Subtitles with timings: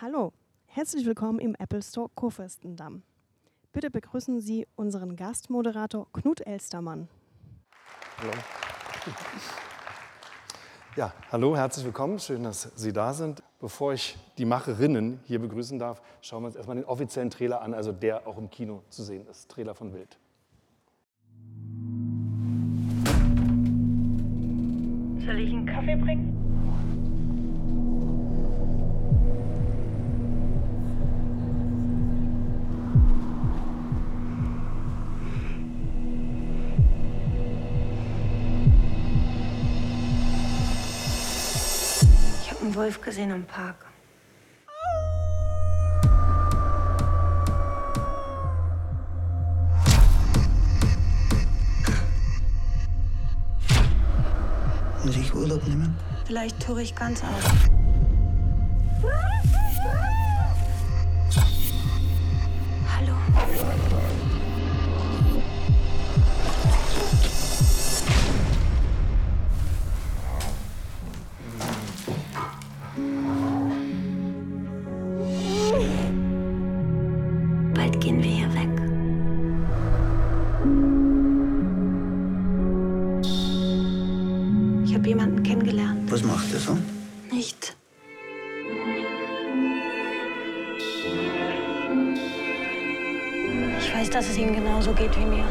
[0.00, 0.32] Hallo,
[0.66, 3.02] herzlich willkommen im Apple Store Kurfürstendamm.
[3.72, 7.08] Bitte begrüßen Sie unseren Gastmoderator Knut Elstermann.
[8.18, 8.30] Hallo.
[10.94, 12.20] Ja, hallo, herzlich willkommen.
[12.20, 13.42] Schön, dass Sie da sind.
[13.58, 17.74] Bevor ich die Macherinnen hier begrüßen darf, schauen wir uns erstmal den offiziellen Trailer an,
[17.74, 19.50] also der auch im Kino zu sehen ist.
[19.50, 20.16] Trailer von Wild.
[25.26, 26.47] Soll ich einen Kaffee bringen?
[42.68, 43.86] Einen Wolf gesehen im Park.
[55.02, 55.96] Muss ich Urlaub nehmen?
[56.26, 57.70] Vielleicht höre ich ganz auf.
[62.94, 63.87] Hallo.
[78.00, 78.68] Gehen wir hier weg.
[84.84, 86.10] Ich habe jemanden kennengelernt.
[86.10, 86.78] Was macht er so?
[87.30, 87.76] Nicht.
[93.80, 95.44] Ich weiß, dass es Ihnen genauso geht wie mir.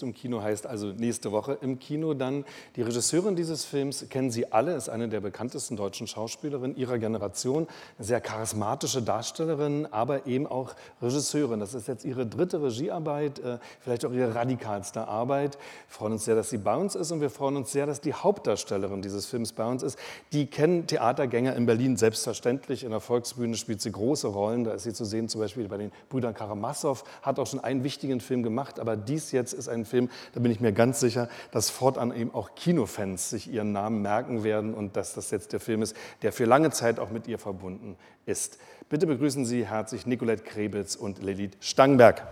[0.00, 2.44] Demnächst im Kino heißt also nächste Woche im Kino dann.
[2.76, 7.66] Die Regisseurin dieses Films kennen Sie alle, ist eine der bekanntesten deutschen Schauspielerinnen ihrer Generation.
[7.98, 11.60] Eine sehr charismatische Darstellerin, aber eben auch Regisseurin.
[11.60, 15.56] Das ist jetzt ihre dritte Regiearbeit, äh, vielleicht auch ihre radikalste Arbeit.
[15.88, 18.00] Wir freuen uns sehr, dass sie bei uns ist und wir freuen uns sehr, dass
[18.00, 19.98] die Hauptdarstellerin dieses Films bei uns ist.
[20.32, 22.84] Die kennen Theatergänger in Berlin selbstverständlich.
[22.84, 24.64] In der Volksbühne spielt sie große Rollen.
[24.64, 27.84] Da ist sie zu sehen, zum Beispiel bei den Brüdern Karamasow, hat auch schon einen
[27.84, 31.28] wichtigen Film gemacht, aber dies jetzt ist ein Film, da bin ich mir ganz sicher,
[31.50, 35.60] dass fortan eben auch Kinofans sich ihren Namen merken werden und dass das jetzt der
[35.60, 38.58] Film ist, der für lange Zeit auch mit ihr verbunden ist.
[38.88, 42.22] Bitte begrüßen Sie herzlich Nicolette Krebitz und Lilith Stangberg.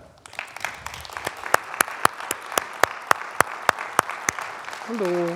[4.88, 5.34] Hallo.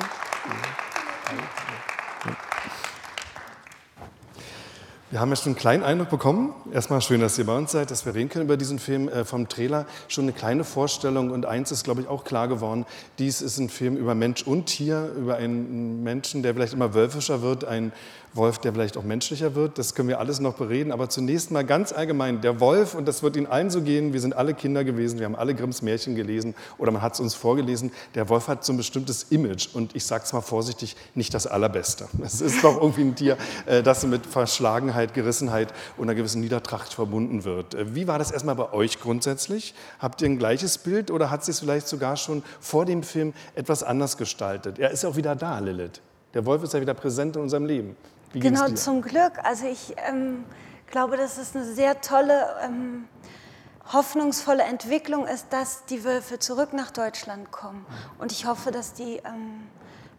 [5.12, 6.54] Wir haben ja schon einen kleinen Eindruck bekommen.
[6.72, 9.26] Erstmal schön, dass ihr bei uns seid, dass wir reden können über diesen Film äh,
[9.26, 9.84] vom Trailer.
[10.08, 12.86] Schon eine kleine Vorstellung und eins ist, glaube ich, auch klar geworden.
[13.18, 17.42] Dies ist ein Film über Mensch und Tier, über einen Menschen, der vielleicht immer wölfischer
[17.42, 17.92] wird, ein
[18.34, 19.78] Wolf, der vielleicht auch menschlicher wird.
[19.78, 20.92] Das können wir alles noch bereden.
[20.92, 24.20] Aber zunächst mal ganz allgemein, der Wolf, und das wird Ihnen allen so gehen, wir
[24.20, 27.34] sind alle Kinder gewesen, wir haben alle Grimms Märchen gelesen oder man hat es uns
[27.34, 27.92] vorgelesen.
[28.14, 31.46] Der Wolf hat so ein bestimmtes Image und ich sage es mal vorsichtig, nicht das
[31.46, 32.08] allerbeste.
[32.22, 36.94] Es ist doch irgendwie ein Tier, äh, das mit Verschlagenheit, Gerissenheit und einer gewissen Niedertracht
[36.94, 37.74] verbunden wird.
[37.74, 39.74] Äh, Wie war das erstmal bei euch grundsätzlich?
[39.98, 43.82] Habt ihr ein gleiches Bild oder hat sich vielleicht sogar schon vor dem Film etwas
[43.82, 44.78] anders gestaltet?
[44.78, 46.00] Er ist ja auch wieder da, Lilith.
[46.34, 47.94] Der Wolf ist ja wieder präsent in unserem Leben.
[48.32, 49.32] Wie Genau, zum Glück.
[49.42, 50.44] Also ich ähm,
[50.90, 53.06] glaube, dass es eine sehr tolle, ähm,
[53.92, 57.84] hoffnungsvolle Entwicklung ist, dass die Wölfe zurück nach Deutschland kommen.
[58.18, 59.66] Und ich hoffe, dass die ähm,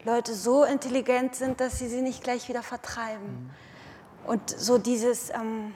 [0.04, 3.50] Leute so intelligent sind, dass sie sie nicht gleich wieder vertreiben.
[4.26, 5.74] Und so dieses, ähm,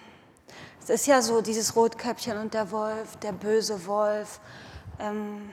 [0.83, 4.39] es ist ja so, dieses Rotkäppchen und der Wolf, der böse Wolf,
[4.99, 5.49] ähm,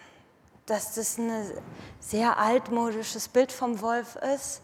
[0.67, 1.31] dass das ein
[2.01, 4.64] sehr altmodisches Bild vom Wolf ist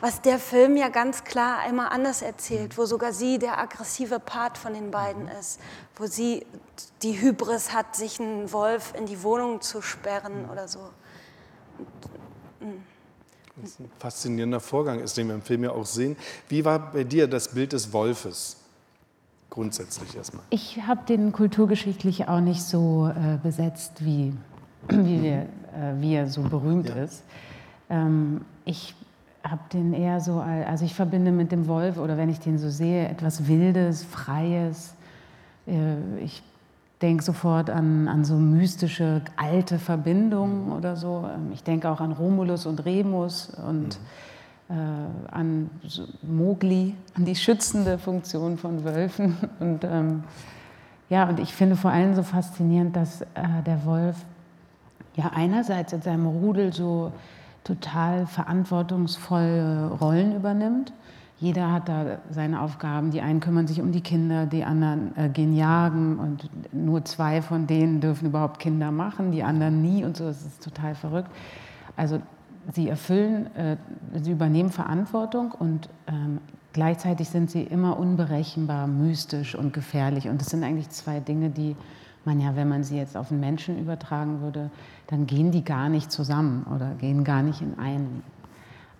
[0.00, 4.56] was der Film ja ganz klar einmal anders erzählt, wo sogar sie der aggressive Part
[4.58, 5.60] von den beiden ist,
[5.96, 6.46] wo sie
[7.02, 10.80] die Hybris hat, sich einen Wolf in die Wohnung zu sperren oder so.
[13.56, 16.16] Das ist ein faszinierender Vorgang ist, den wir im Film ja auch sehen.
[16.48, 18.56] Wie war bei dir das Bild des Wolfes?
[19.50, 20.44] Grundsätzlich erstmal.
[20.50, 24.32] Ich habe den kulturgeschichtlich auch nicht so äh, besetzt, wie,
[24.88, 25.32] wie, wir,
[25.74, 26.94] äh, wie er so berühmt Ja.
[26.96, 27.22] ist.
[27.90, 28.94] Ähm, ich
[29.44, 32.58] habe den eher so, al- also ich verbinde mit dem Wolf oder wenn ich den
[32.58, 34.94] so sehe, etwas Wildes, Freies.
[35.66, 36.42] Äh, ich
[37.00, 41.24] denke sofort an, an so mystische alte Verbindungen oder so.
[41.34, 43.98] Ähm, Ich denke auch an Romulus und Remus und
[44.68, 44.74] äh,
[45.32, 49.36] an so Mowgli, an die schützende Funktion von Wölfen.
[49.60, 50.24] Und ähm,
[51.08, 53.26] ja, und ich finde vor allem so faszinierend, dass äh,
[53.66, 54.14] der Wolf
[55.16, 57.10] ja einerseits in seinem Rudel so
[57.64, 60.92] total verantwortungsvolle Rollen übernimmt.
[61.40, 63.10] jeder hat da seine Aufgaben.
[63.10, 67.40] Die einen kümmern sich um die Kinder, die anderen äh, gehen jagen und nur zwei
[67.40, 70.24] von denen dürfen überhaupt Kinder machen, die anderen nie und so.
[70.24, 71.30] Das ist total verrückt.
[71.96, 72.20] Also
[72.74, 73.76] sie erfüllen, äh,
[74.22, 76.40] sie übernehmen Verantwortung und ähm,
[76.74, 80.28] gleichzeitig sind sie immer unberechenbar, mystisch und gefährlich.
[80.28, 81.74] Und das sind eigentlich zwei Dinge, die
[82.24, 84.70] man ja, wenn man sie jetzt auf einen Menschen übertragen würde,
[85.06, 88.22] dann gehen die gar nicht zusammen oder gehen gar nicht in einen.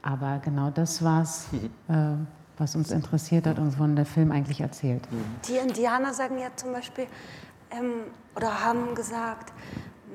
[0.02, 1.94] Aber genau das war es, mhm.
[1.94, 2.26] äh,
[2.56, 5.06] was uns interessiert hat und von der Film eigentlich erzählt.
[5.48, 7.06] Die Indianer sagen ja zum Beispiel,
[7.70, 8.04] ähm,
[8.36, 9.52] oder haben gesagt,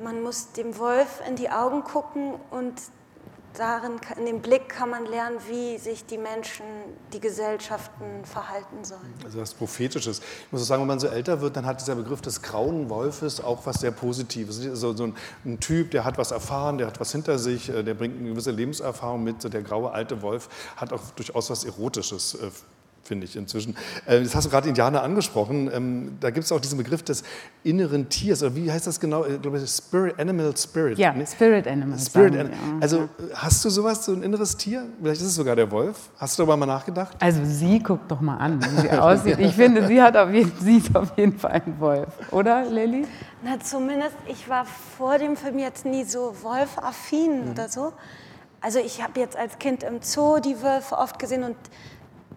[0.03, 2.73] man muss dem Wolf in die Augen gucken und
[3.57, 6.65] darin, in dem Blick kann man lernen, wie sich die Menschen,
[7.13, 9.13] die Gesellschaften verhalten sollen.
[9.23, 10.19] Also was Prophetisches.
[10.19, 13.41] Ich muss sagen, wenn man so älter wird, dann hat dieser Begriff des grauen Wolfes
[13.41, 14.57] auch was sehr Positives.
[14.57, 15.15] So, so ein,
[15.45, 18.29] ein, Typ, der hat was erfahren, der hat was hinter sich, äh, der bringt eine
[18.29, 19.41] gewisse Lebenserfahrung mit.
[19.41, 22.49] So der graue alte Wolf hat auch durchaus was Erotisches äh,
[23.05, 23.75] finde ich inzwischen.
[24.05, 25.69] Äh, das hast du gerade Indianer angesprochen.
[25.73, 27.23] Ähm, da gibt es auch diesen Begriff des
[27.63, 28.43] inneren Tiers.
[28.43, 29.25] Oder wie heißt das genau?
[29.25, 30.97] Ich glaube, Spirit, Animal Spirit.
[30.97, 31.25] Ja, nee?
[31.25, 31.99] Spirit Animal.
[31.99, 32.57] Spirit Animal.
[32.81, 34.85] Also hast du sowas, so ein inneres Tier?
[35.01, 36.09] Vielleicht ist es sogar der Wolf.
[36.17, 37.17] Hast du darüber mal nachgedacht?
[37.19, 39.39] Also sie guckt doch mal an, wie sie aussieht.
[39.39, 42.09] Ich finde, sie, hat auf jeden, sie ist auf jeden Fall ein Wolf.
[42.31, 43.05] Oder, Lilly?
[43.43, 44.65] Na, zumindest, ich war
[44.97, 47.51] vor dem Film jetzt nie so Wolf-affin mhm.
[47.51, 47.93] oder so.
[48.61, 51.55] Also ich habe jetzt als Kind im Zoo die Wölfe oft gesehen und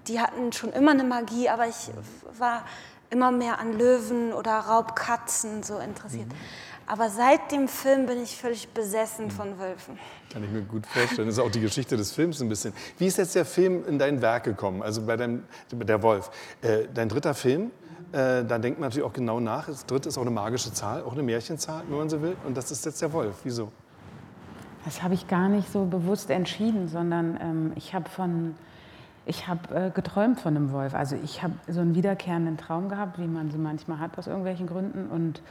[0.06, 1.90] die hatten schon immer eine Magie, aber ich
[2.38, 2.64] war
[3.10, 6.28] immer mehr an Löwen oder Raubkatzen so interessiert.
[6.28, 6.34] Mhm.
[6.86, 9.30] Aber seit dem Film bin ich völlig besessen mhm.
[9.30, 9.98] von Wölfen.
[10.32, 11.28] Kann ich mir gut vorstellen.
[11.28, 12.72] Das ist auch die Geschichte des Films ein bisschen.
[12.96, 14.82] Wie ist jetzt der Film in dein Werk gekommen?
[14.82, 16.30] Also bei deinem, der Wolf.
[16.62, 17.70] Äh, dein dritter Film,
[18.12, 19.66] äh, da denkt man natürlich auch genau nach.
[19.66, 22.36] Das dritte ist auch eine magische Zahl, auch eine Märchenzahl, wenn man so will.
[22.46, 23.36] Und das ist jetzt der Wolf.
[23.44, 23.70] Wieso?
[24.86, 28.54] Das habe ich gar nicht so bewusst entschieden, sondern ähm, ich habe von
[29.28, 30.94] ich habe äh, geträumt von einem Wolf.
[30.94, 34.66] Also ich habe so einen wiederkehrenden Traum gehabt, wie man sie manchmal hat aus irgendwelchen
[34.66, 35.08] Gründen.
[35.08, 35.42] Und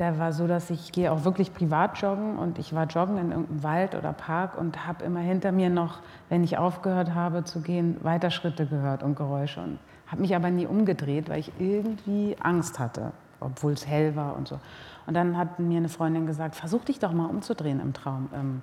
[0.00, 3.30] der war so, dass ich gehe auch wirklich privat joggen und ich war joggen in
[3.30, 7.60] irgendeinem Wald oder Park und habe immer hinter mir noch, wenn ich aufgehört habe zu
[7.60, 9.60] gehen, weiter Schritte gehört und Geräusche.
[9.60, 9.78] Und
[10.08, 14.48] habe mich aber nie umgedreht, weil ich irgendwie Angst hatte, obwohl es hell war und
[14.48, 14.58] so.
[15.06, 18.28] Und dann hat mir eine Freundin gesagt, versuch dich doch mal umzudrehen im Traum.
[18.34, 18.62] Ähm,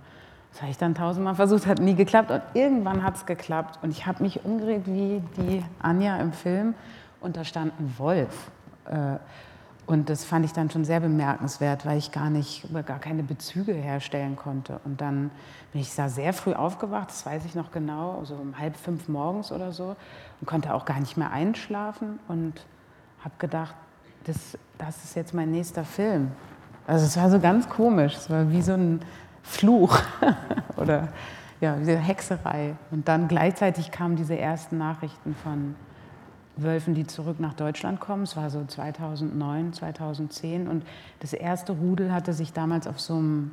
[0.52, 2.30] das habe ich dann tausendmal versucht, hat nie geklappt.
[2.30, 3.80] Und irgendwann hat es geklappt.
[3.82, 6.74] Und ich habe mich umgedreht wie die Anja im Film.
[7.22, 8.52] Und da stand ein Wolf.
[8.86, 9.18] Äh,
[9.88, 13.74] und das fand ich dann schon sehr bemerkenswert, weil ich gar nicht, gar keine Bezüge
[13.74, 14.80] herstellen konnte.
[14.86, 15.32] Und dann
[15.72, 19.10] bin ich da sehr früh aufgewacht, das weiß ich noch genau, so um halb fünf
[19.10, 19.96] morgens oder so,
[20.40, 22.66] und konnte auch gar nicht mehr einschlafen und
[23.22, 23.76] habe gedacht,
[24.26, 26.32] das, das ist jetzt mein nächster Film.
[26.88, 29.02] Also es war so ganz komisch, es war wie so ein
[29.44, 30.00] Fluch
[30.78, 31.10] oder
[31.60, 32.76] ja, diese Hexerei.
[32.90, 35.76] Und dann gleichzeitig kamen diese ersten Nachrichten von
[36.58, 38.24] Wölfen, die zurück nach Deutschland kommen.
[38.24, 40.68] Es war so 2009, 2010.
[40.68, 40.84] Und
[41.20, 43.52] das erste Rudel hatte sich damals auf so einem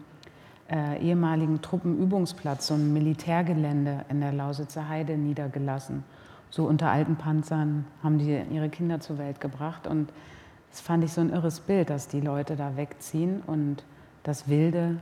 [0.71, 6.05] äh, ehemaligen Truppenübungsplatz, so einem Militärgelände in der Lausitzer Heide niedergelassen.
[6.51, 9.87] So unter alten Panzern haben die ihre Kinder zur Welt gebracht.
[9.87, 10.11] Und
[10.71, 13.85] das fand ich so ein irres Bild, dass die Leute da wegziehen und
[14.23, 14.97] das Wilde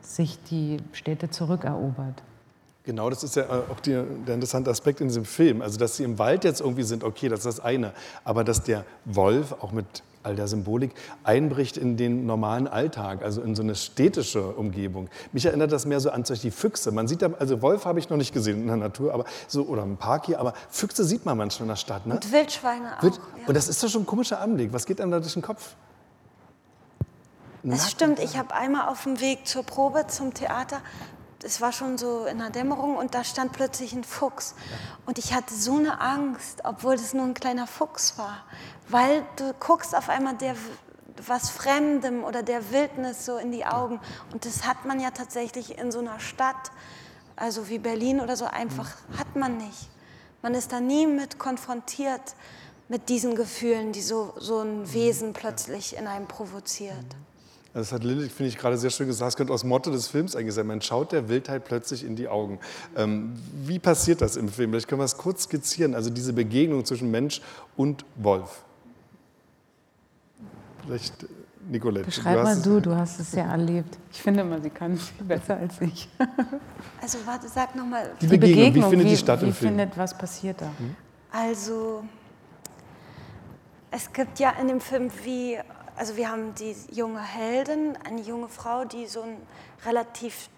[0.00, 2.22] sich die Städte zurückerobert.
[2.84, 5.60] Genau, das ist ja äh, auch die, der interessante Aspekt in diesem Film.
[5.60, 7.92] Also, dass sie im Wald jetzt irgendwie sind, okay, das ist das eine.
[8.24, 10.92] Aber dass der Wolf, auch mit all der Symbolik,
[11.22, 15.08] einbricht in den normalen Alltag, also in so eine städtische Umgebung.
[15.32, 16.90] Mich erinnert das mehr so an die Füchse.
[16.90, 19.64] Man sieht da, also Wolf habe ich noch nicht gesehen in der Natur, aber so,
[19.64, 22.06] oder im Park hier, aber Füchse sieht man manchmal in der Stadt.
[22.06, 22.14] Ne?
[22.14, 23.02] Und Wildschweine auch.
[23.02, 23.48] Wild, ja.
[23.48, 24.72] Und das ist doch schon ein komischer Anblick.
[24.72, 25.74] Was geht einem da durch den Kopf?
[27.64, 30.80] Es stimmt, ich habe einmal auf dem Weg zur Probe zum Theater,
[31.44, 34.54] es war schon so in der Dämmerung und da stand plötzlich ein Fuchs.
[35.06, 38.44] Und ich hatte so eine Angst, obwohl das nur ein kleiner Fuchs war.
[38.88, 40.56] Weil du guckst auf einmal der,
[41.26, 44.00] was Fremdem oder der Wildnis so in die Augen.
[44.32, 46.72] Und das hat man ja tatsächlich in so einer Stadt,
[47.36, 49.18] also wie Berlin oder so, einfach mhm.
[49.18, 49.90] hat man nicht.
[50.42, 52.34] Man ist da nie mit konfrontiert
[52.88, 54.92] mit diesen Gefühlen, die so, so ein mhm.
[54.92, 57.06] Wesen plötzlich in einem provoziert.
[57.78, 59.28] Das hat Lilith, finde ich, gerade sehr schön gesagt.
[59.28, 60.66] Das könnte aus Motto des Films eigentlich sein.
[60.66, 62.58] Man schaut der Wildheit plötzlich in die Augen.
[62.96, 64.70] Ähm, wie passiert das im Film?
[64.70, 65.94] Vielleicht können wir es kurz skizzieren.
[65.94, 67.40] Also diese Begegnung zwischen Mensch
[67.76, 68.64] und Wolf.
[70.84, 71.26] Vielleicht, äh,
[71.70, 72.06] Nicolette.
[72.06, 73.96] Beschreib mal du, du hast es ja erlebt.
[74.12, 76.08] Ich finde immer, sie kann es viel besser als ich.
[77.00, 78.10] Also warte, sag nochmal.
[78.20, 79.70] Die, die Begegnung, Begegnung, wie findet wie, die statt wie im Film?
[79.70, 80.72] Findet, was passiert da?
[81.30, 82.02] Also,
[83.92, 85.58] es gibt ja in dem Film wie
[85.98, 89.36] also wir haben die junge Heldin, eine junge Frau, die so ein
[89.84, 90.48] relativ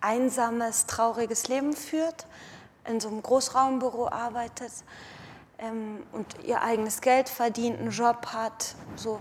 [0.00, 2.26] einsames, trauriges Leben führt,
[2.86, 4.72] in so einem Großraumbüro arbeitet
[5.58, 9.20] ähm, und ihr eigenes Geld verdient, einen Job hat, so.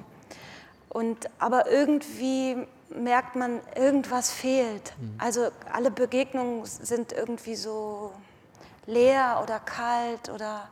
[0.90, 4.94] Und aber irgendwie merkt man, irgendwas fehlt.
[5.00, 5.16] Mhm.
[5.18, 8.12] Also alle Begegnungen sind irgendwie so
[8.86, 10.68] leer oder kalt oder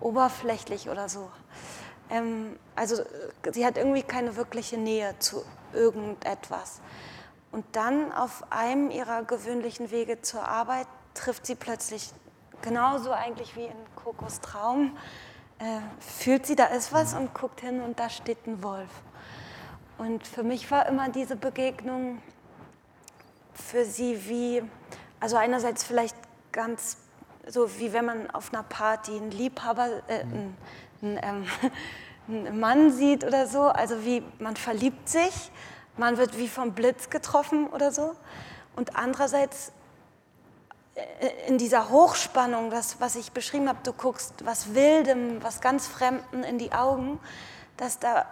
[0.00, 1.30] oberflächlich oder so.
[2.10, 3.02] Ähm, also
[3.52, 6.80] sie hat irgendwie keine wirkliche Nähe zu irgendetwas.
[7.52, 12.10] Und dann auf einem ihrer gewöhnlichen Wege zur Arbeit trifft sie plötzlich
[12.62, 14.96] genauso eigentlich wie in Kokos Traum,
[15.58, 18.90] äh, fühlt sie, da ist was und guckt hin und da steht ein Wolf.
[19.98, 22.20] Und für mich war immer diese Begegnung
[23.52, 24.62] für sie wie,
[25.20, 26.16] also einerseits vielleicht
[26.50, 26.96] ganz
[27.46, 30.56] so wie wenn man auf einer Party einen Liebhaber, äh, einen,
[31.04, 31.46] einen, ähm,
[32.28, 35.50] einen Mann sieht oder so, also wie man verliebt sich,
[35.96, 38.14] man wird wie vom Blitz getroffen oder so.
[38.76, 39.72] Und andererseits
[40.94, 45.86] äh, in dieser Hochspannung, das, was ich beschrieben habe, du guckst was Wildem, was ganz
[45.86, 47.20] Fremden in die Augen,
[47.76, 48.26] dass da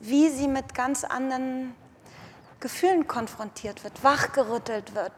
[0.00, 1.74] wie sie mit ganz anderen
[2.60, 5.12] Gefühlen konfrontiert wird, wachgerüttelt wird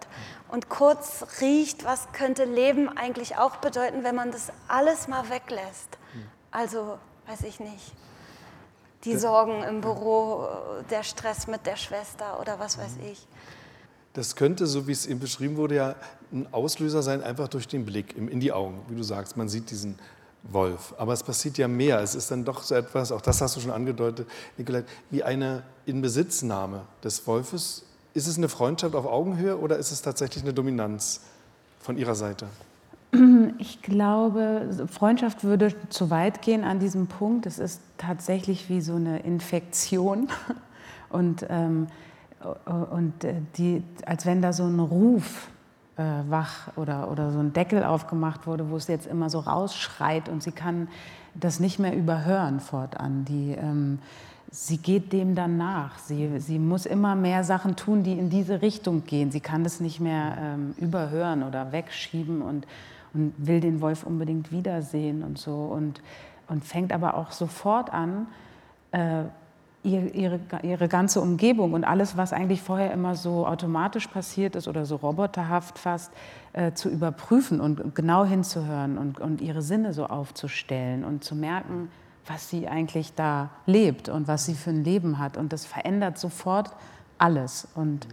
[0.48, 5.98] und kurz riecht, was könnte Leben eigentlich auch bedeuten, wenn man das alles mal weglässt.
[6.56, 6.96] Also,
[7.26, 7.92] weiß ich nicht,
[9.04, 10.48] die Sorgen im Büro,
[10.88, 13.28] der Stress mit der Schwester oder was weiß ich.
[14.14, 15.94] Das könnte, so wie es eben beschrieben wurde, ja
[16.32, 18.80] ein Auslöser sein, einfach durch den Blick in die Augen.
[18.88, 19.98] Wie du sagst, man sieht diesen
[20.44, 20.94] Wolf.
[20.96, 22.00] Aber es passiert ja mehr.
[22.00, 25.62] Es ist dann doch so etwas, auch das hast du schon angedeutet, Nikolai, wie eine
[25.84, 27.84] Inbesitznahme des Wolfes.
[28.14, 31.20] Ist es eine Freundschaft auf Augenhöhe oder ist es tatsächlich eine Dominanz
[31.80, 32.46] von Ihrer Seite?
[33.58, 37.46] Ich glaube, Freundschaft würde zu weit gehen an diesem Punkt.
[37.46, 40.28] Es ist tatsächlich wie so eine Infektion.
[41.08, 41.86] Und, ähm,
[42.64, 45.48] und äh, die, als wenn da so ein Ruf
[45.96, 50.28] äh, wach oder, oder so ein Deckel aufgemacht wurde, wo es jetzt immer so rausschreit
[50.28, 50.88] und sie kann
[51.34, 53.24] das nicht mehr überhören fortan.
[53.24, 54.00] Die, ähm,
[54.50, 55.98] sie geht dem dann nach.
[55.98, 59.30] Sie, sie muss immer mehr Sachen tun, die in diese Richtung gehen.
[59.30, 62.66] Sie kann das nicht mehr ähm, überhören oder wegschieben und,
[63.16, 65.54] und will den Wolf unbedingt wiedersehen und so.
[65.54, 66.02] Und,
[66.48, 68.26] und fängt aber auch sofort an,
[68.92, 69.24] äh,
[69.82, 74.84] ihre, ihre ganze Umgebung und alles, was eigentlich vorher immer so automatisch passiert ist oder
[74.84, 76.12] so roboterhaft fast,
[76.54, 81.88] äh, zu überprüfen und genau hinzuhören und, und ihre Sinne so aufzustellen und zu merken,
[82.26, 85.36] was sie eigentlich da lebt und was sie für ein Leben hat.
[85.36, 86.70] Und das verändert sofort
[87.18, 87.68] alles.
[87.76, 88.08] Und,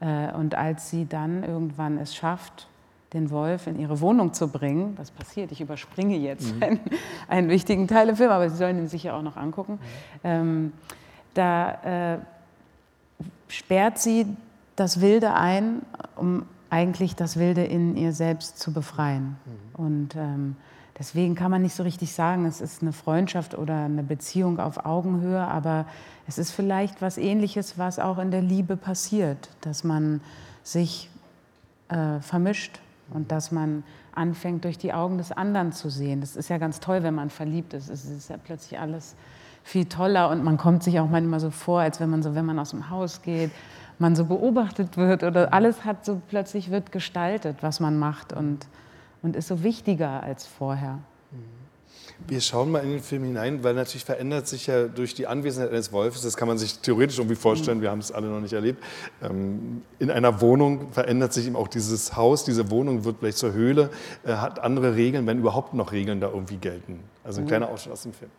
[0.00, 2.66] äh, und als sie dann irgendwann es schafft,
[3.12, 4.94] den Wolf in ihre Wohnung zu bringen.
[4.96, 5.52] Was passiert?
[5.52, 6.62] Ich überspringe jetzt mhm.
[6.62, 6.80] einen,
[7.28, 9.74] einen, wichtigen Teil im Film, aber Sie sollen ihn sicher auch noch angucken.
[9.74, 9.78] Mhm.
[10.24, 10.72] Ähm,
[11.34, 12.18] da äh,
[13.48, 14.26] sperrt sie
[14.76, 15.82] das Wilde ein,
[16.16, 19.36] um eigentlich das Wilde in ihr selbst zu befreien.
[19.44, 19.84] Mhm.
[19.84, 20.56] Und ähm,
[20.98, 24.84] deswegen kann man nicht so richtig sagen, es ist eine Freundschaft oder eine Beziehung auf
[24.86, 25.86] Augenhöhe, aber
[26.26, 30.22] es ist vielleicht was Ähnliches, was auch in der Liebe passiert, dass man
[30.62, 31.10] sich
[31.88, 32.80] äh, vermischt
[33.12, 36.20] und dass man anfängt, durch die Augen des anderen zu sehen.
[36.20, 37.88] Das ist ja ganz toll, wenn man verliebt ist.
[37.88, 39.14] Es ist ja plötzlich alles
[39.64, 42.44] viel toller und man kommt sich auch manchmal so vor, als wenn man so, wenn
[42.44, 43.50] man aus dem Haus geht,
[43.98, 48.66] man so beobachtet wird oder alles hat so plötzlich wird gestaltet, was man macht und,
[49.22, 50.98] und ist so wichtiger als vorher.
[52.28, 55.70] Wir schauen mal in den Film hinein, weil natürlich verändert sich ja durch die Anwesenheit
[55.70, 58.52] eines Wolfes, das kann man sich theoretisch irgendwie vorstellen, wir haben es alle noch nicht
[58.52, 58.82] erlebt,
[59.22, 63.52] ähm, in einer Wohnung verändert sich eben auch dieses Haus, diese Wohnung wird vielleicht zur
[63.52, 63.90] Höhle,
[64.24, 67.00] äh, hat andere Regeln, wenn überhaupt noch Regeln da irgendwie gelten.
[67.24, 68.30] Also ein kleiner Ausschnitt aus dem Film.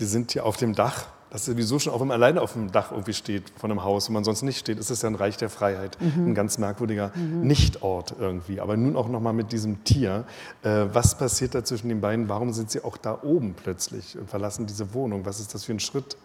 [0.00, 1.08] Sie sind hier auf dem Dach.
[1.28, 3.84] Das ist sowieso schon, auch wenn man alleine auf dem Dach irgendwie steht von einem
[3.84, 5.98] Haus, wo man sonst nicht steht, ist es ja ein Reich der Freiheit.
[6.00, 6.28] Mhm.
[6.28, 7.42] Ein ganz merkwürdiger mhm.
[7.42, 8.62] Nichtort irgendwie.
[8.62, 10.24] Aber nun auch nochmal mit diesem Tier.
[10.62, 12.30] Äh, was passiert da zwischen den beiden?
[12.30, 15.26] Warum sind sie auch da oben plötzlich und verlassen diese Wohnung?
[15.26, 16.16] Was ist das für ein Schritt?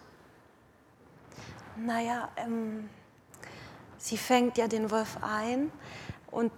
[1.76, 2.88] Naja, ähm,
[3.98, 5.70] sie fängt ja den Wolf ein
[6.30, 6.50] und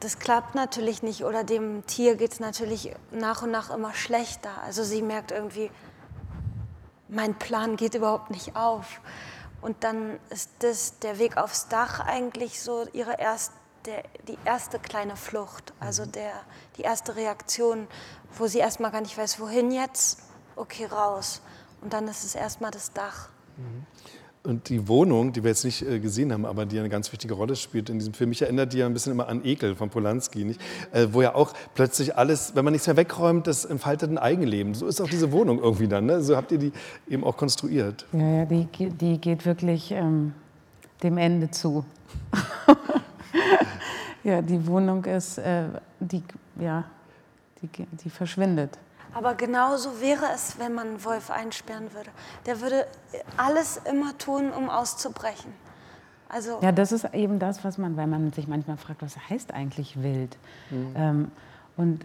[0.00, 4.50] das klappt natürlich nicht oder dem Tier geht es natürlich nach und nach immer schlechter.
[4.64, 5.70] Also sie merkt irgendwie,
[7.12, 9.00] mein Plan geht überhaupt nicht auf.
[9.60, 13.54] Und dann ist das der Weg aufs Dach eigentlich so ihre erste,
[13.84, 16.12] der, die erste kleine Flucht, also mhm.
[16.12, 16.32] der,
[16.76, 17.86] die erste Reaktion,
[18.36, 20.20] wo sie erstmal gar nicht weiß, wohin jetzt,
[20.56, 21.42] okay, raus.
[21.80, 23.28] Und dann ist es erstmal das Dach.
[23.56, 23.86] Mhm.
[24.44, 27.34] Und die Wohnung, die wir jetzt nicht äh, gesehen haben, aber die eine ganz wichtige
[27.34, 29.88] Rolle spielt in diesem Film, mich erinnert die ja ein bisschen immer an Ekel von
[29.88, 30.60] Polanski, nicht?
[30.90, 34.74] Äh, wo ja auch plötzlich alles, wenn man nichts mehr wegräumt, das entfaltet ein Eigenleben.
[34.74, 36.06] So ist auch diese Wohnung irgendwie dann.
[36.06, 36.22] Ne?
[36.22, 36.72] So habt ihr die
[37.08, 38.04] eben auch konstruiert.
[38.12, 40.34] Ja, ja die, die geht wirklich ähm,
[41.04, 41.84] dem Ende zu.
[44.24, 45.66] ja, die Wohnung ist, äh,
[46.00, 46.24] die,
[46.58, 46.84] ja,
[47.62, 47.68] die,
[48.02, 48.76] die verschwindet.
[49.14, 52.10] Aber genauso wäre es, wenn man einen Wolf einsperren würde.
[52.46, 52.86] Der würde
[53.36, 55.52] alles immer tun, um auszubrechen.
[56.28, 59.52] Also ja, das ist eben das, was man, weil man sich manchmal fragt, was heißt
[59.52, 60.38] eigentlich wild?
[60.70, 60.92] Mhm.
[60.96, 61.30] Ähm,
[61.76, 62.04] und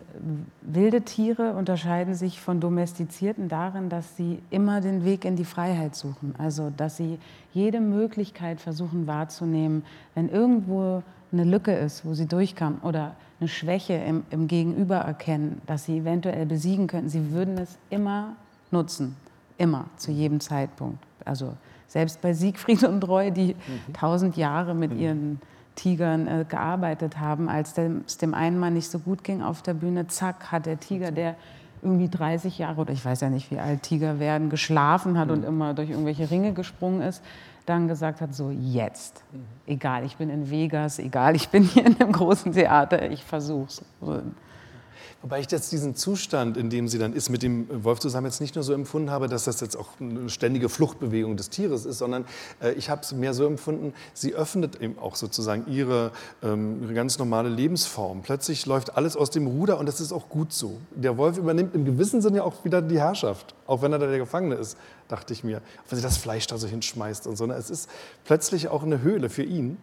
[0.61, 5.95] wilde Tiere unterscheiden sich von domestizierten darin, dass sie immer den Weg in die Freiheit
[5.95, 6.33] suchen.
[6.37, 7.19] Also, dass sie
[7.53, 9.83] jede Möglichkeit versuchen wahrzunehmen,
[10.15, 15.61] wenn irgendwo eine Lücke ist, wo sie durchkommen oder eine Schwäche im, im Gegenüber erkennen,
[15.65, 18.35] dass sie eventuell besiegen könnten, sie würden es immer
[18.71, 19.15] nutzen.
[19.57, 21.03] Immer, zu jedem Zeitpunkt.
[21.25, 21.53] Also
[21.87, 23.93] selbst bei Siegfried und Roy, die mhm.
[23.93, 24.99] tausend Jahre mit mhm.
[24.99, 25.41] ihren
[25.75, 29.75] Tigern äh, gearbeitet haben, als es dem einen Mal nicht so gut ging auf der
[29.75, 31.35] Bühne, zack, hat der Tiger, der
[31.81, 35.33] irgendwie 30 Jahre oder ich weiß ja nicht, wie alt Tiger werden, geschlafen hat mhm.
[35.33, 37.23] und immer durch irgendwelche Ringe gesprungen ist,
[37.67, 39.45] dann gesagt hat, so jetzt, mhm.
[39.65, 43.83] egal, ich bin in Vegas, egal, ich bin hier in einem großen Theater, ich versuch's.
[45.21, 48.41] Wobei ich jetzt diesen Zustand, in dem sie dann ist, mit dem Wolf zusammen jetzt
[48.41, 51.97] nicht nur so empfunden habe, dass das jetzt auch eine ständige Fluchtbewegung des Tieres ist,
[51.97, 52.25] sondern
[52.61, 56.11] äh, ich habe es mehr so empfunden, sie öffnet eben auch sozusagen ihre,
[56.43, 58.21] ähm, ihre ganz normale Lebensform.
[58.21, 60.77] Plötzlich läuft alles aus dem Ruder und das ist auch gut so.
[60.95, 64.19] Der Wolf übernimmt im gewissen Sinne auch wieder die Herrschaft, auch wenn er da der
[64.19, 65.61] Gefangene ist, dachte ich mir.
[65.89, 67.47] Wenn sie das Fleisch da so hinschmeißt und so.
[67.51, 67.89] Es ist
[68.25, 69.77] plötzlich auch eine Höhle für ihn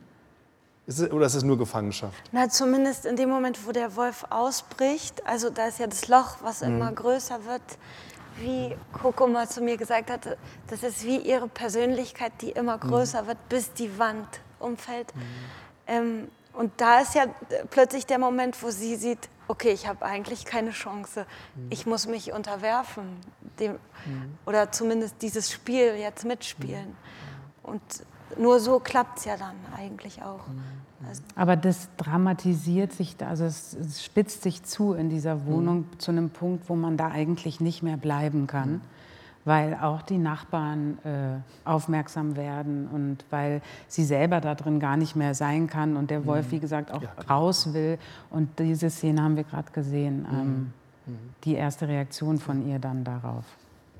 [0.86, 2.22] ist es, oder ist es nur Gefangenschaft?
[2.32, 6.36] Na, zumindest in dem Moment, wo der Wolf ausbricht, also da ist ja das Loch,
[6.42, 6.68] was mhm.
[6.68, 7.62] immer größer wird,
[8.38, 10.36] wie Coco mal zu mir gesagt hat,
[10.68, 12.88] das ist wie ihre Persönlichkeit, die immer mhm.
[12.88, 13.26] größer mhm.
[13.28, 15.14] wird, bis die Wand umfällt.
[15.14, 15.20] Mhm.
[15.86, 17.26] Ähm, und da ist ja
[17.70, 21.26] plötzlich der Moment, wo sie sieht, okay, ich habe eigentlich keine Chance.
[21.54, 21.66] Mhm.
[21.70, 23.20] Ich muss mich unterwerfen.
[23.58, 24.38] Dem, mhm.
[24.46, 26.96] Oder zumindest dieses Spiel jetzt mitspielen.
[27.62, 27.82] Und
[28.38, 30.46] nur so klappt es ja dann eigentlich auch.
[30.48, 30.62] Mhm.
[31.08, 35.98] Also Aber das dramatisiert sich, also es, es, spitzt sich zu in dieser Wohnung mhm.
[35.98, 38.80] zu einem Punkt, wo man da eigentlich nicht mehr bleiben kann, mhm.
[39.44, 45.14] weil auch die Nachbarn äh, aufmerksam werden und weil sie selber da drin gar nicht
[45.14, 46.52] mehr sein kann und der Wolf, mhm.
[46.52, 47.98] wie gesagt, auch ja, raus will.
[48.30, 50.72] Und diese Szene haben wir gerade gesehen, ähm,
[51.06, 51.18] mhm.
[51.44, 53.44] die erste Reaktion von ihr dann darauf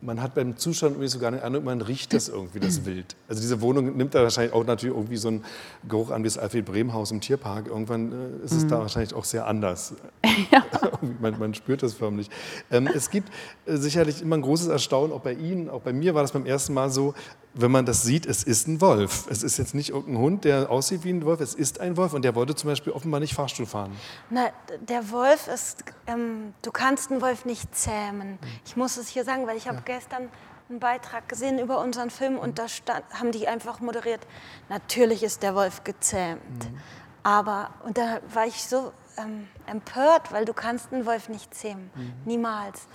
[0.05, 3.17] man hat beim Zuschauen irgendwie so gar nicht Ahnung, man riecht das irgendwie, das Wild.
[3.29, 5.45] Also diese Wohnung nimmt da wahrscheinlich auch natürlich irgendwie so einen
[5.89, 7.69] Geruch an wie das Alfred Brehm Haus im Tierpark.
[7.69, 8.69] Irgendwann äh, ist es mhm.
[8.69, 9.95] da wahrscheinlich auch sehr anders.
[10.51, 10.65] Ja.
[11.21, 12.29] man, man, spürt das förmlich.
[12.71, 13.31] Ähm, es gibt
[13.67, 16.45] äh, sicherlich immer ein großes Erstaunen, auch bei Ihnen, auch bei mir war das beim
[16.45, 17.15] ersten Mal so,
[17.55, 19.27] wenn man das sieht, es ist ein Wolf.
[19.31, 22.13] Es ist jetzt nicht irgendein Hund, der aussieht wie ein Wolf, es ist ein Wolf
[22.13, 23.93] und der wollte zum Beispiel offenbar nicht Fahrstuhl fahren.
[24.29, 24.49] Na,
[24.81, 28.39] der Wolf ist, ähm, du kannst einen Wolf nicht zähmen.
[28.67, 29.83] Ich muss es hier sagen, weil ich habe ja.
[29.95, 30.29] Gestern
[30.69, 34.27] einen Beitrag gesehen über unseren Film und da stand, haben die einfach moderiert,
[34.69, 36.71] natürlich ist der Wolf gezähmt.
[36.71, 36.81] Mhm.
[37.23, 41.91] Aber, und da war ich so ähm, empört, weil du kannst einen Wolf nicht zähmen,
[41.95, 42.13] mhm.
[42.25, 42.89] niemals.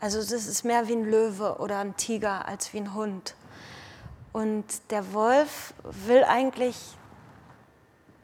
[0.00, 3.34] Also das ist mehr wie ein Löwe oder ein Tiger als wie ein Hund.
[4.32, 6.76] Und der Wolf will eigentlich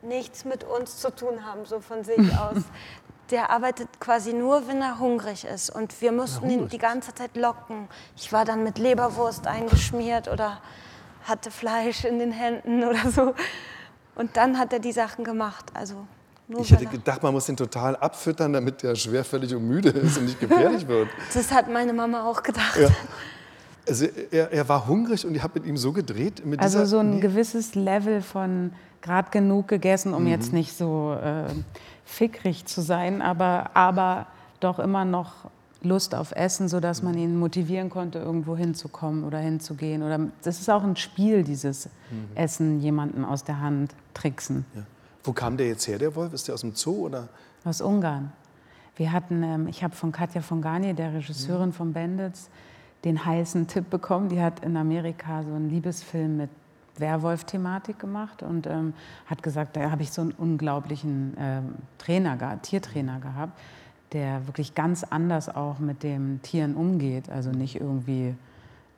[0.03, 2.63] nichts mit uns zu tun haben, so von sich aus.
[3.31, 5.71] Der arbeitet quasi nur, wenn er hungrig ist.
[5.71, 7.89] Und wir mussten ihn die ganze Zeit locken.
[8.17, 10.61] Ich war dann mit Leberwurst eingeschmiert oder
[11.25, 13.35] hatte Fleisch in den Händen oder so.
[14.15, 15.67] Und dann hat er die Sachen gemacht.
[15.75, 16.07] Also
[16.49, 20.17] nur ich hätte gedacht, man muss ihn total abfüttern, damit er schwerfällig und müde ist
[20.17, 21.09] und nicht gefährlich wird.
[21.35, 22.79] Das hat meine Mama auch gedacht.
[22.81, 22.89] Ja.
[23.87, 26.43] Also er, er, war hungrig und ihr habt mit ihm so gedreht?
[26.59, 27.21] also so ein nee.
[27.21, 30.29] gewisses Level von gerade genug gegessen, um mhm.
[30.29, 31.45] jetzt nicht so äh,
[32.09, 34.27] fickrig zu sein, aber, aber
[34.61, 35.51] doch immer noch
[35.83, 40.03] Lust auf Essen, sodass man ihn motivieren konnte, irgendwo hinzukommen oder hinzugehen.
[40.03, 42.29] Oder das ist auch ein Spiel, dieses mhm.
[42.35, 44.65] Essen jemanden aus der Hand tricksen.
[44.75, 44.83] Ja.
[45.23, 46.33] Wo kam der jetzt her, der Wolf?
[46.33, 47.29] Ist der aus dem Zoo oder?
[47.65, 48.33] Aus Ungarn.
[48.97, 51.75] Wir hatten, ähm, ich habe von Katja von Garnier, der Regisseurin mhm.
[51.75, 52.49] von Bandits,
[53.05, 54.31] den heißen Tipp bekommen.
[54.31, 56.51] Die hat in Amerika so einen Liebesfilm mit
[57.01, 58.95] Werwolf-Thematik gemacht und ähm,
[59.27, 63.59] hat gesagt, da habe ich so einen unglaublichen ähm, Trainer, Tiertrainer gehabt
[64.13, 67.31] der wirklich ganz anders auch mit den Tieren umgeht.
[67.31, 68.35] Also nicht irgendwie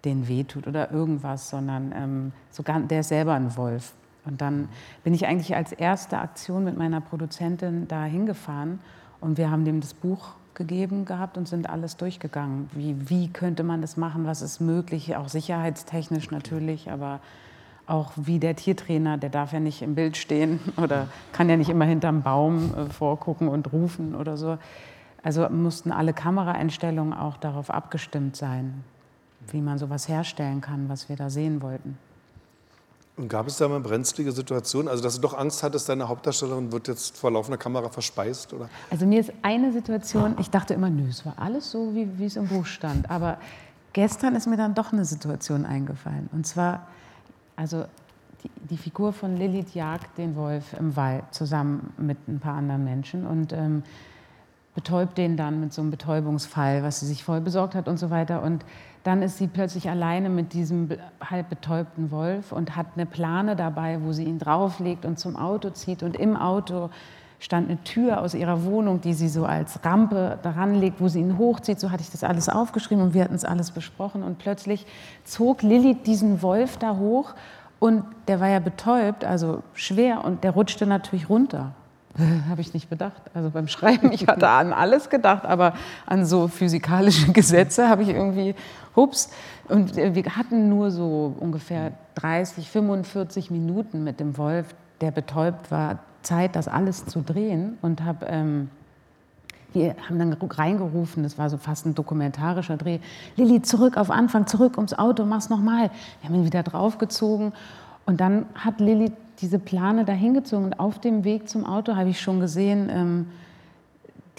[0.04, 3.92] den wehtut oder irgendwas, sondern ähm, sogar, der ist selber ein Wolf.
[4.24, 4.68] Und dann
[5.02, 8.80] bin ich eigentlich als erste Aktion mit meiner Produzentin da hingefahren
[9.20, 12.68] und wir haben dem das Buch gegeben gehabt und sind alles durchgegangen.
[12.72, 17.20] Wie, wie könnte man das machen, was ist möglich, auch sicherheitstechnisch natürlich, aber
[17.90, 21.68] auch wie der Tiertrainer, der darf ja nicht im Bild stehen oder kann ja nicht
[21.68, 24.58] immer hinterm Baum äh, vorgucken und rufen oder so.
[25.22, 28.84] Also mussten alle Kameraeinstellungen auch darauf abgestimmt sein,
[29.50, 31.98] wie man sowas herstellen kann, was wir da sehen wollten.
[33.16, 34.88] Und gab es da mal brenzlige Situationen?
[34.88, 38.54] Also, dass du doch Angst hattest, deine Hauptdarstellerin wird jetzt vor laufender Kamera verspeist?
[38.54, 38.70] Oder?
[38.88, 42.24] Also, mir ist eine Situation, ich dachte immer, nö, es war alles so, wie, wie
[42.24, 43.10] es im Buch stand.
[43.10, 43.36] Aber
[43.92, 46.30] gestern ist mir dann doch eine Situation eingefallen.
[46.32, 46.86] Und zwar,
[47.60, 47.84] also
[48.42, 52.84] die, die Figur von Lilith jagt den Wolf im Wald zusammen mit ein paar anderen
[52.84, 53.26] Menschen.
[53.26, 53.82] Und ähm,
[54.74, 58.08] betäubt den dann mit so einem Betäubungsfall, was sie sich voll besorgt hat und so
[58.08, 58.42] weiter.
[58.42, 58.64] Und
[59.02, 60.88] dann ist sie plötzlich alleine mit diesem
[61.22, 65.68] halb betäubten Wolf und hat eine Plane dabei, wo sie ihn drauflegt und zum Auto
[65.70, 66.02] zieht.
[66.02, 66.88] Und im Auto
[67.40, 71.20] stand eine Tür aus ihrer Wohnung, die sie so als Rampe daran legt, wo sie
[71.20, 71.80] ihn hochzieht.
[71.80, 74.22] So hatte ich das alles aufgeschrieben und wir hatten es alles besprochen.
[74.22, 74.86] Und plötzlich
[75.24, 77.34] zog Lilly diesen Wolf da hoch
[77.78, 81.72] und der war ja betäubt, also schwer, und der rutschte natürlich runter.
[82.50, 83.22] Habe ich nicht bedacht.
[83.32, 85.72] Also beim Schreiben, ich hatte an alles gedacht, aber
[86.04, 88.54] an so physikalische Gesetze habe ich irgendwie,
[88.94, 89.30] hups.
[89.66, 96.00] Und wir hatten nur so ungefähr 30, 45 Minuten mit dem Wolf, der betäubt war,
[96.22, 97.78] Zeit, das alles zu drehen.
[97.82, 98.70] Und habe, ähm,
[99.72, 102.98] wir haben dann reingerufen, das war so fast ein dokumentarischer Dreh.
[103.36, 105.90] Lilly, zurück auf Anfang, zurück ums Auto, mach's nochmal.
[106.20, 107.52] Wir haben ihn wieder draufgezogen.
[108.06, 112.20] Und dann hat Lilly diese Plane dahingezogen und auf dem Weg zum Auto habe ich
[112.20, 113.26] schon gesehen, ähm,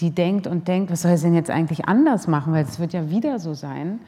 [0.00, 2.92] die denkt und denkt, was soll sie denn jetzt eigentlich anders machen, weil es wird
[2.92, 4.00] ja wieder so sein.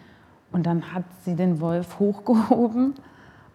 [0.52, 2.94] Und dann hat sie den Wolf hochgehoben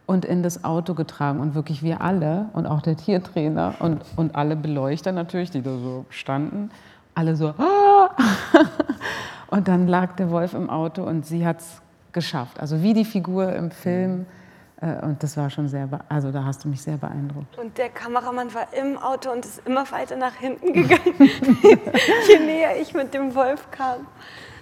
[0.09, 4.35] und in das Auto getragen und wirklich wir alle und auch der Tiertrainer und, und
[4.35, 6.71] alle Beleuchter natürlich, die da so standen,
[7.13, 8.09] alle so, ah!
[9.51, 12.59] und dann lag der Wolf im Auto und sie hat es geschafft.
[12.59, 14.25] Also wie die Figur im Film
[14.81, 17.59] äh, und das war schon sehr, also da hast du mich sehr beeindruckt.
[17.59, 22.81] Und der Kameramann war im Auto und ist immer weiter nach hinten gegangen, je näher
[22.81, 24.07] ich mit dem Wolf kam.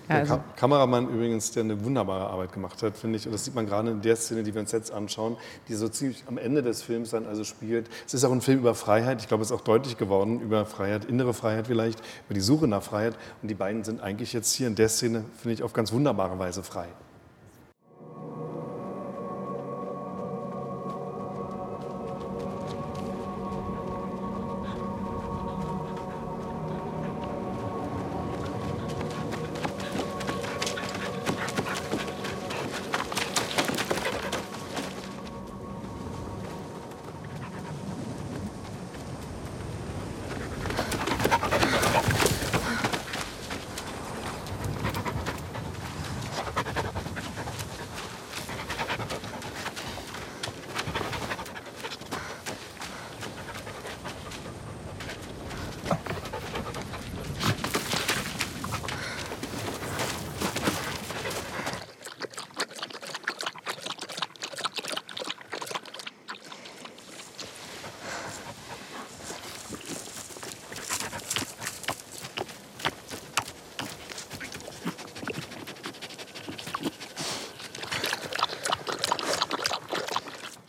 [0.09, 0.39] Der also.
[0.55, 3.25] Kameramann übrigens, der eine wunderbare Arbeit gemacht hat, finde ich.
[3.25, 5.89] Und das sieht man gerade in der Szene, die wir uns jetzt anschauen, die so
[5.89, 7.89] ziemlich am Ende des Films dann also spielt.
[8.05, 9.21] Es ist auch ein Film über Freiheit.
[9.21, 12.67] Ich glaube, es ist auch deutlich geworden über Freiheit, innere Freiheit vielleicht, über die Suche
[12.67, 13.15] nach Freiheit.
[13.41, 16.39] Und die beiden sind eigentlich jetzt hier in der Szene, finde ich, auf ganz wunderbare
[16.39, 16.87] Weise frei.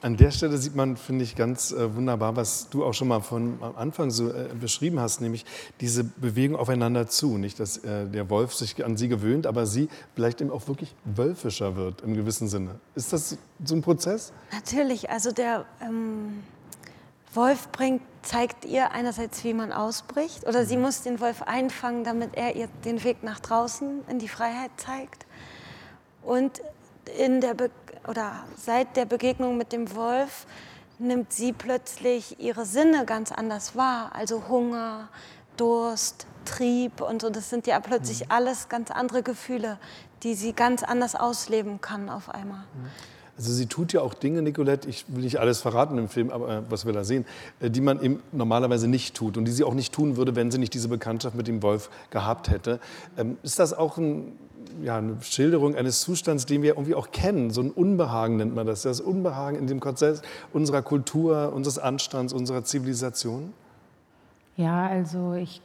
[0.09, 3.21] An der Stelle sieht man, finde ich, ganz äh, wunderbar, was du auch schon mal
[3.21, 5.45] von am Anfang so äh, beschrieben hast, nämlich
[5.83, 7.37] diese Bewegung aufeinander zu.
[7.37, 10.95] Nicht, dass äh, der Wolf sich an sie gewöhnt, aber sie vielleicht eben auch wirklich
[11.05, 12.77] wölfischer wird im gewissen Sinne.
[12.95, 14.33] Ist das so ein Prozess?
[14.51, 15.11] Natürlich.
[15.11, 16.43] Also der ähm,
[17.35, 20.85] Wolf bringt, zeigt ihr einerseits, wie man ausbricht, oder sie mhm.
[20.85, 25.27] muss den Wolf einfangen, damit er ihr den Weg nach draußen in die Freiheit zeigt.
[26.23, 26.63] Und
[27.19, 27.71] in der Be
[28.09, 30.47] oder seit der Begegnung mit dem Wolf
[30.99, 35.09] nimmt sie plötzlich ihre Sinne ganz anders wahr, also Hunger,
[35.57, 37.31] Durst, Trieb und so.
[37.31, 38.31] Das sind ja plötzlich mhm.
[38.31, 39.79] alles ganz andere Gefühle,
[40.23, 42.61] die sie ganz anders ausleben kann auf einmal.
[42.75, 42.89] Mhm.
[43.37, 46.49] Also sie tut ja auch Dinge, Nicolette, ich will nicht alles verraten im Film, aber
[46.49, 47.25] äh, was wir da sehen,
[47.61, 50.51] äh, die man eben normalerweise nicht tut und die sie auch nicht tun würde, wenn
[50.51, 52.81] sie nicht diese Bekanntschaft mit dem Wolf gehabt hätte.
[53.17, 54.37] Ähm, ist das auch ein,
[54.83, 57.51] ja, eine Schilderung eines Zustands, den wir irgendwie auch kennen?
[57.51, 58.83] So ein Unbehagen nennt man das.
[58.83, 63.53] Das Unbehagen in dem Konzept unserer Kultur, unseres Anstands, unserer Zivilisation?
[64.57, 65.61] Ja, also ich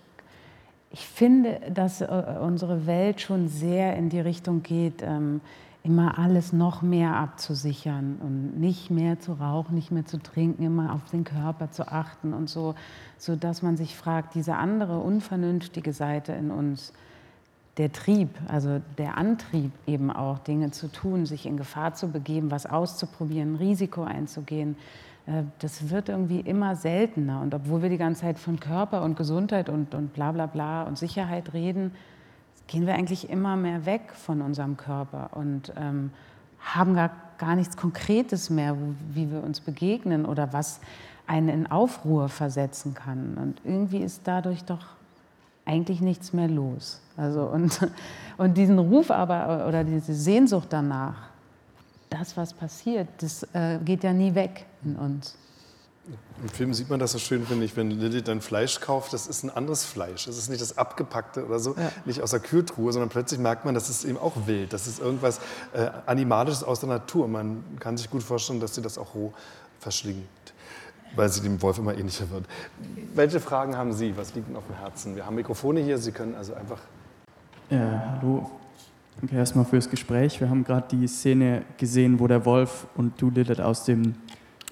[0.93, 5.41] ich finde, dass äh, unsere Welt schon sehr in die Richtung geht, ähm,
[5.81, 10.93] immer alles noch mehr abzusichern und nicht mehr zu rauchen, nicht mehr zu trinken, immer
[10.93, 12.75] auf den Körper zu achten und so,
[13.17, 16.93] so dass man sich fragt, diese andere unvernünftige Seite in uns,
[17.77, 22.51] der Trieb, also der Antrieb eben auch Dinge zu tun, sich in Gefahr zu begeben,
[22.51, 24.75] was auszuprobieren, Risiko einzugehen,
[25.25, 27.41] äh, das wird irgendwie immer seltener.
[27.41, 30.83] Und obwohl wir die ganze Zeit von Körper und Gesundheit und, und bla bla bla
[30.83, 31.91] und Sicherheit reden,
[32.67, 36.12] gehen wir eigentlich immer mehr weg von unserem Körper und ähm,
[36.59, 38.77] haben gar, gar nichts Konkretes mehr,
[39.12, 40.79] wie wir uns begegnen oder was
[41.27, 43.38] einen in Aufruhr versetzen kann.
[43.38, 44.86] Und irgendwie ist dadurch doch
[45.65, 46.99] eigentlich nichts mehr los.
[47.17, 47.80] Also und,
[48.38, 51.30] und diesen Ruf aber oder diese Sehnsucht danach,
[52.10, 55.36] das, was passiert, das äh, geht ja nie weg in uns.
[56.41, 59.28] Im Film sieht man das so schön, finde ich, wenn Lilith dann Fleisch kauft, das
[59.28, 60.26] ist ein anderes Fleisch.
[60.26, 61.91] Das ist nicht das abgepackte oder so, ja.
[62.04, 64.73] nicht aus der Kühltruhe, sondern plötzlich merkt man, das ist eben auch wild.
[64.73, 65.39] Das ist irgendwas
[65.71, 67.30] äh, Animalisches aus der Natur.
[67.30, 69.32] Man kann sich gut vorstellen, dass sie das auch roh
[69.80, 70.52] verschlingt,
[71.15, 72.45] weil sie dem Wolf immer ähnlicher wird.
[73.15, 74.15] Welche Fragen haben Sie?
[74.17, 75.15] Was liegt Ihnen auf dem Herzen?
[75.15, 76.80] Wir haben Mikrofone hier, Sie können also einfach.
[77.69, 78.49] Ja, hallo.
[79.19, 80.41] Danke erstmal fürs Gespräch.
[80.41, 84.15] Wir haben gerade die Szene gesehen, wo der Wolf und du, Lilith, aus dem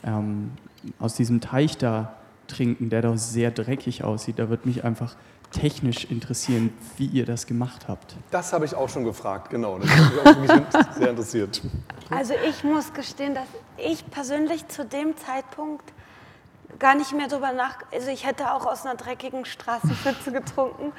[0.03, 0.51] ähm,
[0.99, 2.15] aus diesem Teich da
[2.47, 4.39] trinken, der doch sehr dreckig aussieht.
[4.39, 5.15] Da würde mich einfach
[5.51, 8.15] technisch interessieren, wie ihr das gemacht habt.
[8.31, 9.79] Das habe ich auch schon gefragt, genau.
[9.79, 11.61] Das hat mich auch sehr interessiert.
[12.09, 15.91] Also ich muss gestehen, dass ich persönlich zu dem Zeitpunkt
[16.79, 17.77] gar nicht mehr darüber nach...
[17.93, 20.93] Also ich hätte auch aus einer dreckigen Straßenpfütze getrunken.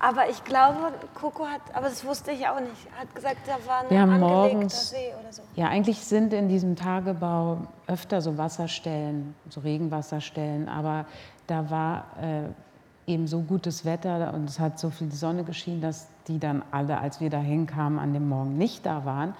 [0.00, 3.90] Aber ich glaube, Coco hat, aber das wusste ich auch nicht, hat gesagt, da war
[3.90, 5.42] ein angelegter See oder so.
[5.54, 11.06] Ja, eigentlich sind in diesem Tagebau öfter so Wasserstellen, so Regenwasserstellen, aber
[11.46, 16.08] da war äh, eben so gutes Wetter und es hat so viel Sonne geschienen, dass
[16.28, 19.34] die dann alle, als wir da hinkamen, an dem Morgen nicht da waren.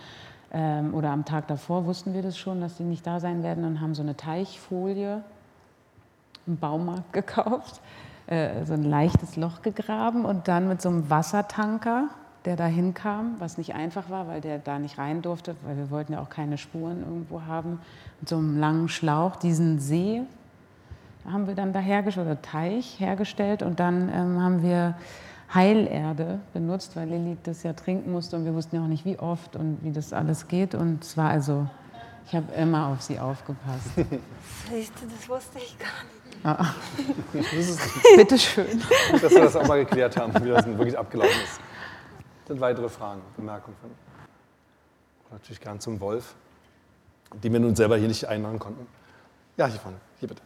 [0.50, 3.64] Ähm, oder am Tag davor wussten wir das schon, dass die nicht da sein werden
[3.64, 5.22] und haben so eine Teichfolie
[6.46, 7.80] im Baumarkt gekauft
[8.26, 12.08] äh, so ein leichtes Loch gegraben und dann mit so einem Wassertanker,
[12.44, 15.90] der da hinkam, was nicht einfach war, weil der da nicht rein durfte, weil wir
[15.90, 17.80] wollten ja auch keine Spuren irgendwo haben,
[18.20, 20.22] mit so einem langen Schlauch diesen See
[21.30, 24.94] haben wir dann da hergestellt, oder Teich hergestellt und dann ähm, haben wir
[25.54, 29.18] Heilerde benutzt, weil Lilly das ja trinken musste und wir wussten ja auch nicht, wie
[29.18, 31.66] oft und wie das alles geht und es war also,
[32.26, 33.90] ich habe immer auf sie aufgepasst.
[34.70, 36.24] Siehst du, das wusste ich gar nicht.
[36.44, 36.74] Ah.
[38.16, 38.82] Bitte schön.
[39.10, 41.60] Gut, dass wir das auch mal geklärt haben, wie das wirklich abgelaufen ist.
[42.46, 43.90] Sind weitere Fragen, Bemerkungen von?
[45.30, 46.34] Natürlich gern zum Wolf,
[47.42, 48.86] die wir nun selber hier nicht einladen konnten.
[49.56, 50.42] Ja, hier vorne, hier bitte.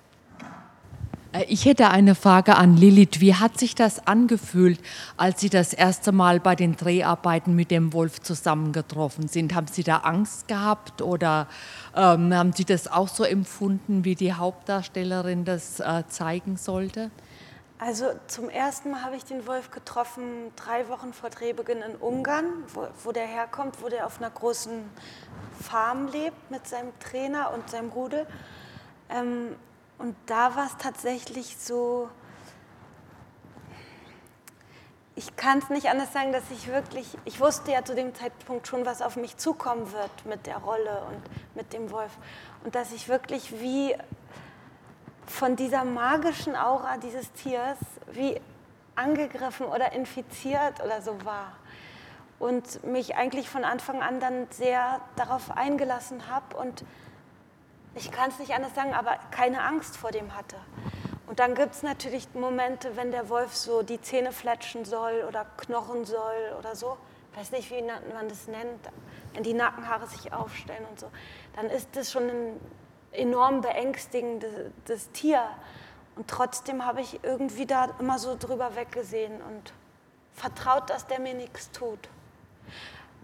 [1.32, 3.20] Äh, ich hätte eine Frage an Lilith.
[3.20, 4.80] Wie hat sich das angefühlt,
[5.16, 9.54] als Sie das erste Mal bei den Dreharbeiten mit dem Wolf zusammengetroffen sind?
[9.54, 11.46] Haben Sie da Angst gehabt oder
[11.94, 17.10] ähm, haben Sie das auch so empfunden, wie die Hauptdarstellerin das äh, zeigen sollte?
[17.80, 20.24] Also zum ersten Mal habe ich den Wolf getroffen,
[20.56, 24.82] drei Wochen vor Drehbeginn in Ungarn, wo, wo der herkommt, wo der auf einer großen
[25.60, 28.26] Farm lebt mit seinem Trainer und seinem Rudel.
[29.10, 29.54] Ähm,
[29.98, 32.08] und da war es tatsächlich so,
[35.18, 38.68] ich kann es nicht anders sagen, dass ich wirklich, ich wusste ja zu dem Zeitpunkt
[38.68, 42.12] schon, was auf mich zukommen wird mit der Rolle und mit dem Wolf.
[42.62, 43.96] Und dass ich wirklich wie
[45.26, 47.78] von dieser magischen Aura dieses Tiers
[48.12, 48.40] wie
[48.94, 51.52] angegriffen oder infiziert oder so war.
[52.38, 56.84] Und mich eigentlich von Anfang an dann sehr darauf eingelassen habe und
[57.98, 60.56] ich kann es nicht anders sagen, aber keine Angst vor dem hatte.
[61.26, 65.44] Und dann gibt es natürlich Momente, wenn der Wolf so die Zähne fletschen soll oder
[65.56, 66.96] knochen soll oder so.
[67.32, 68.88] Ich weiß nicht, wie man das nennt,
[69.34, 71.10] wenn die Nackenhaare sich aufstellen und so.
[71.56, 72.60] Dann ist das schon ein
[73.12, 75.42] enorm beängstigendes Tier.
[76.16, 79.72] Und trotzdem habe ich irgendwie da immer so drüber weggesehen und
[80.32, 82.08] vertraut, dass der mir nichts tut.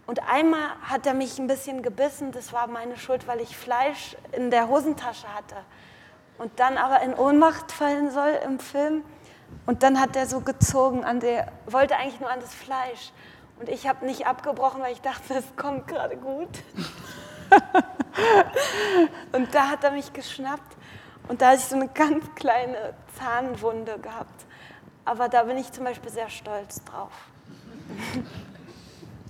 [0.06, 4.16] Und einmal hat er mich ein bisschen gebissen, das war meine Schuld, weil ich Fleisch
[4.32, 5.56] in der Hosentasche hatte.
[6.36, 9.04] Und dann aber in Ohnmacht fallen soll im Film,
[9.66, 13.12] Und dann hat er so gezogen an der, wollte eigentlich nur an das Fleisch.
[13.58, 16.48] Und ich habe nicht abgebrochen, weil ich dachte, es kommt gerade gut.
[19.32, 20.76] und da hat er mich geschnappt
[21.28, 24.44] und da hatte ich so eine ganz kleine Zahnwunde gehabt.
[25.04, 27.12] Aber da bin ich zum Beispiel sehr stolz drauf.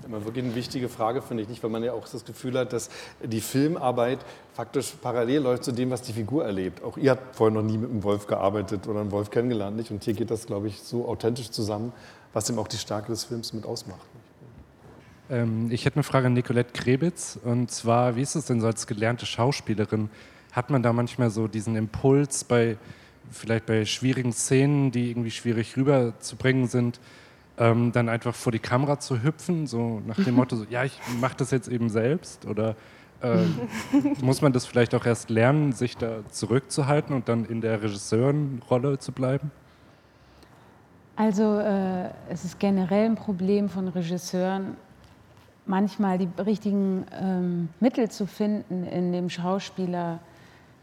[0.07, 2.73] Immer wirklich eine wichtige Frage, finde ich nicht, weil man ja auch das Gefühl hat,
[2.73, 2.91] dass
[3.23, 4.19] die Filmarbeit
[4.53, 6.83] faktisch parallel läuft zu dem, was die Figur erlebt.
[6.83, 9.91] Auch ihr habt vorher noch nie mit einem Wolf gearbeitet oder einen Wolf kennengelernt, nicht?
[9.91, 11.93] Und hier geht das, glaube ich, so authentisch zusammen,
[12.33, 14.07] was eben auch die Stärke des Films mit ausmacht.
[15.31, 17.39] Ähm, ich hätte eine Frage an Nicolette Krebitz.
[17.43, 20.11] Und zwar, wie ist es denn so als gelernte Schauspielerin?
[20.53, 22.77] Hat man da manchmal so diesen Impuls bei,
[23.31, 27.01] vielleicht bei schwierigen Szenen, die irgendwie schwierig rüberzubringen sind,
[27.59, 30.99] ähm, dann einfach vor die Kamera zu hüpfen, so nach dem Motto, so, ja, ich
[31.21, 32.47] mache das jetzt eben selbst?
[32.47, 32.77] Oder
[33.23, 33.45] äh,
[34.23, 38.99] muss man das vielleicht auch erst lernen, sich da zurückzuhalten und dann in der Regisseurenrolle
[38.99, 39.51] zu bleiben?
[41.17, 44.77] Also äh, es ist generell ein Problem von Regisseuren,
[45.65, 50.19] manchmal die richtigen ähm, Mittel zu finden, in dem Schauspieler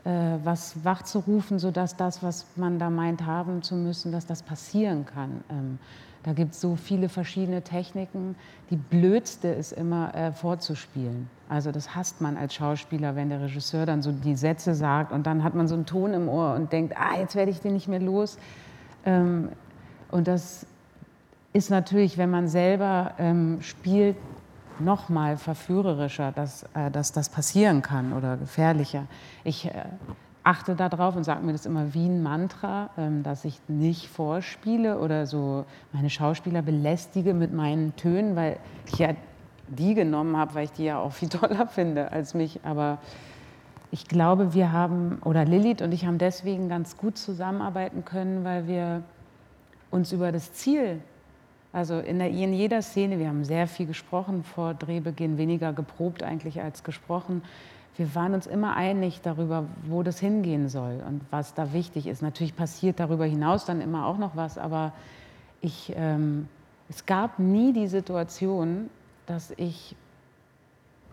[0.03, 0.09] äh,
[0.43, 5.43] was wachzurufen, sodass das, was man da meint haben zu müssen, dass das passieren kann.
[5.49, 5.79] Ähm,
[6.23, 8.35] da gibt es so viele verschiedene Techniken.
[8.69, 11.29] Die blödste ist immer äh, vorzuspielen.
[11.49, 15.25] Also das hasst man als Schauspieler, wenn der Regisseur dann so die Sätze sagt und
[15.25, 17.73] dann hat man so einen Ton im Ohr und denkt, ah, jetzt werde ich den
[17.73, 18.37] nicht mehr los.
[19.05, 19.49] Ähm,
[20.11, 20.65] und das
[21.53, 24.15] ist natürlich, wenn man selber ähm, spielt,
[24.79, 29.05] noch mal verführerischer, dass, äh, dass das passieren kann oder gefährlicher.
[29.43, 29.85] Ich äh,
[30.43, 34.99] achte darauf und sage mir das immer wie ein Mantra, ähm, dass ich nicht vorspiele
[34.99, 38.57] oder so meine Schauspieler belästige mit meinen Tönen, weil
[38.91, 39.13] ich ja
[39.67, 42.59] die genommen habe, weil ich die ja auch viel toller finde als mich.
[42.63, 42.97] Aber
[43.91, 48.67] ich glaube, wir haben, oder Lilith und ich haben deswegen ganz gut zusammenarbeiten können, weil
[48.67, 49.03] wir
[49.91, 51.01] uns über das Ziel
[51.73, 56.21] also in, der, in, jeder Szene, wir haben sehr viel gesprochen vor Drehbeginn, weniger geprobt
[56.21, 57.43] eigentlich als gesprochen.
[57.97, 62.21] Wir waren uns immer einig darüber, wo das hingehen soll und was da wichtig ist.
[62.21, 64.93] Natürlich passiert darüber hinaus dann immer auch noch was, aber
[65.59, 66.47] ich, ähm,
[66.89, 68.89] es gab nie die Situation,
[69.25, 69.95] dass ich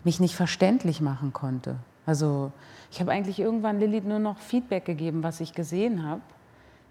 [0.03, 1.75] mich nicht verständlich machen konnte.
[2.05, 2.51] Also
[2.91, 6.21] ich habe eigentlich irgendwann Lilith nur noch Feedback gegeben, was ich gesehen habe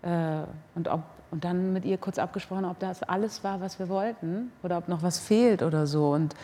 [0.02, 0.46] äh,
[0.76, 0.88] und
[1.30, 4.88] und dann mit ihr kurz abgesprochen, ob das alles war, was wir wollten oder ob
[4.88, 6.10] noch was fehlt oder so.
[6.12, 6.34] Und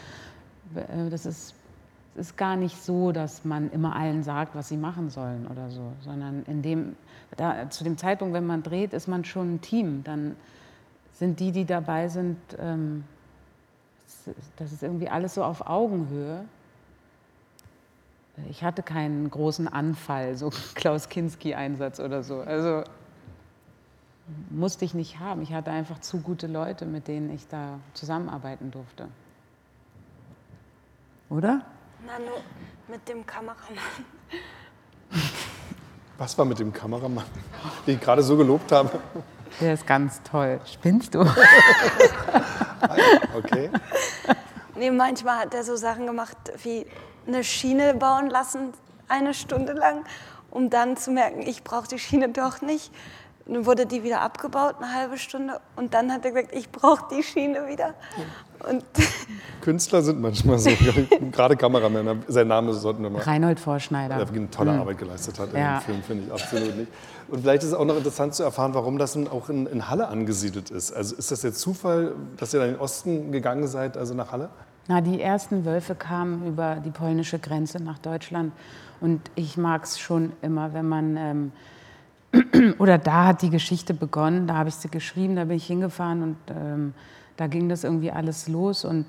[0.75, 1.55] äh, das ist,
[2.17, 5.93] ist gar nicht so, dass man immer allen sagt, was sie machen sollen oder so,
[6.01, 6.97] sondern in dem,
[7.37, 10.05] da, zu dem Zeitpunkt, wenn man dreht, ist man schon ein Team.
[10.05, 10.37] Dann
[11.13, 13.05] sind die, die dabei sind, ähm,
[14.57, 16.45] das ist irgendwie alles so auf Augenhöhe.
[18.49, 22.41] Ich hatte keinen großen Anfall, so Klaus Kinski-Einsatz oder so.
[22.41, 22.85] Also
[24.51, 25.43] musste ich nicht haben.
[25.43, 29.09] Ich hatte einfach zu gute Leute, mit denen ich da zusammenarbeiten durfte.
[31.29, 31.63] Oder?
[32.07, 32.41] Na, nur
[32.89, 33.79] mit dem Kameramann.
[36.19, 37.25] Was war mit dem Kameramann,
[37.87, 39.01] den ich gerade so gelobt habe?
[39.61, 40.61] Der ist ganz toll.
[40.67, 41.21] Spinnst du?
[43.37, 43.71] okay.
[44.77, 46.87] Nee, manchmal hat er so Sachen gemacht wie
[47.27, 48.75] eine Schiene bauen lassen,
[49.09, 50.05] eine Stunde lang,
[50.51, 52.93] um dann zu merken, ich brauche die Schiene doch nicht.
[53.47, 55.61] Dann wurde die wieder abgebaut, eine halbe Stunde.
[55.77, 57.93] Und dann hat er gesagt, ich brauche die Schiene wieder.
[58.71, 58.83] Und
[59.61, 60.71] Künstler sind manchmal so,
[61.31, 62.17] gerade Kameramänner.
[62.29, 63.21] Sein Name sollten wir mal.
[63.21, 64.17] Reinhold Vorschneider.
[64.17, 64.81] Der eine tolle Mhm.
[64.81, 65.75] Arbeit geleistet hat Ja.
[65.77, 66.91] in dem Film, finde ich absolut nicht.
[67.29, 69.89] Und vielleicht ist es auch noch interessant zu erfahren, warum das nun auch in, in
[69.91, 70.93] Halle angesiedelt ist.
[70.93, 74.49] Also ist das jetzt Zufall, dass ihr in den Osten gegangen seid, also nach Halle?
[74.89, 78.53] Na, die ersten Wölfe kamen über die polnische Grenze nach Deutschland.
[79.01, 81.53] Und ich mag es schon immer, wenn man, ähm,
[82.79, 86.23] oder da hat die Geschichte begonnen, da habe ich sie geschrieben, da bin ich hingefahren
[86.23, 86.95] und ähm,
[87.37, 88.85] da ging das irgendwie alles los.
[88.85, 89.07] Und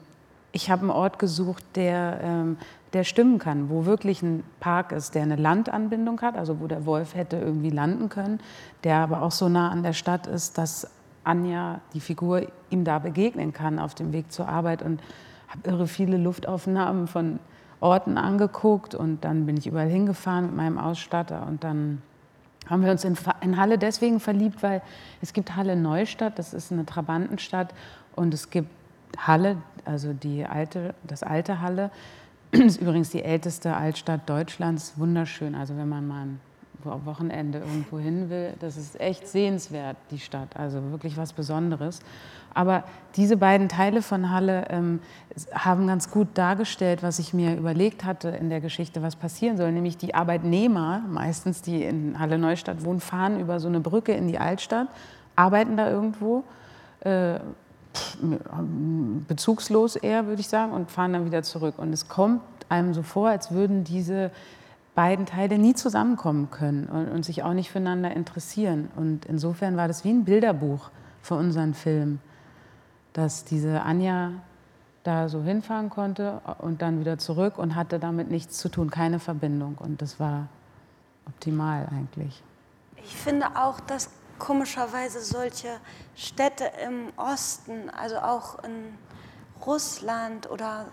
[0.52, 2.58] ich habe einen Ort gesucht, der, ähm,
[2.94, 6.86] der stimmen kann, wo wirklich ein Park ist, der eine Landanbindung hat, also wo der
[6.86, 8.40] Wolf hätte irgendwie landen können,
[8.84, 10.90] der aber auch so nah an der Stadt ist, dass
[11.24, 14.82] Anja, die Figur, ihm da begegnen kann auf dem Weg zur Arbeit.
[14.82, 15.02] Und
[15.48, 17.40] habe irre viele Luftaufnahmen von
[17.80, 22.02] Orten angeguckt und dann bin ich überall hingefahren mit meinem Ausstatter und dann
[22.70, 24.82] haben wir uns in, in Halle deswegen verliebt, weil
[25.22, 27.74] es gibt Halle Neustadt, das ist eine Trabantenstadt
[28.16, 28.70] und es gibt
[29.18, 31.92] Halle, also die alte, das alte Halle,
[32.52, 35.56] ist übrigens die älteste Altstadt Deutschlands, wunderschön.
[35.56, 36.28] Also wenn man mal
[36.86, 42.00] Wo- Wochenende irgendwo hin will, das ist echt sehenswert, die Stadt, also wirklich was Besonderes.
[42.54, 42.86] Aber
[43.18, 45.02] diese beiden Teile von Halle ähm,
[45.54, 49.74] haben ganz gut dargestellt, was ich mir überlegt hatte in der Geschichte, was passieren soll.
[49.74, 54.28] Nämlich die Arbeitnehmer, meistens die in Halle Neustadt wohnen, fahren über so eine Brücke in
[54.30, 54.88] die Altstadt
[55.36, 56.46] arbeiten da irgendwo,
[57.02, 57.40] äh,
[59.28, 61.76] bezugslos eher, würde ich sagen, und fahren dann wieder zurück.
[61.78, 64.32] Und es kommt einem so vor, als würden diese
[64.96, 68.90] beiden Teile nie zusammenkommen können und, und, sich auch nicht füreinander interessieren.
[68.96, 70.90] Und insofern war das wie ein Bilderbuch
[71.22, 72.20] für unseren Film,
[73.14, 74.32] dass diese Anja
[75.04, 79.20] da so hinfahren konnte und dann wieder zurück und hatte damit nichts zu tun, keine
[79.20, 79.78] Verbindung.
[79.78, 80.48] Und das war
[81.28, 82.42] optimal eigentlich.
[82.98, 85.80] Ich finde auch, dass komischerweise solche
[86.16, 88.98] Städte im Osten, also auch in
[89.66, 90.88] Russland oder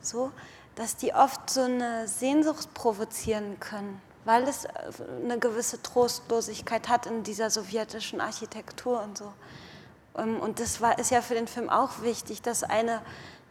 [0.00, 0.32] so,
[0.74, 4.66] dass die oft so eine Sehnsucht provozieren können, weil es
[5.24, 9.32] eine gewisse Trostlosigkeit hat in dieser sowjetischen Architektur und so.
[10.16, 13.02] Ähm, und das war, ist ja für den Film auch wichtig, dass eine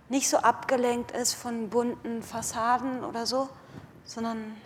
[0.10, 3.48] nicht so abgelenkt ist von bunten Fassaden oder so,
[4.04, 4.58] sondern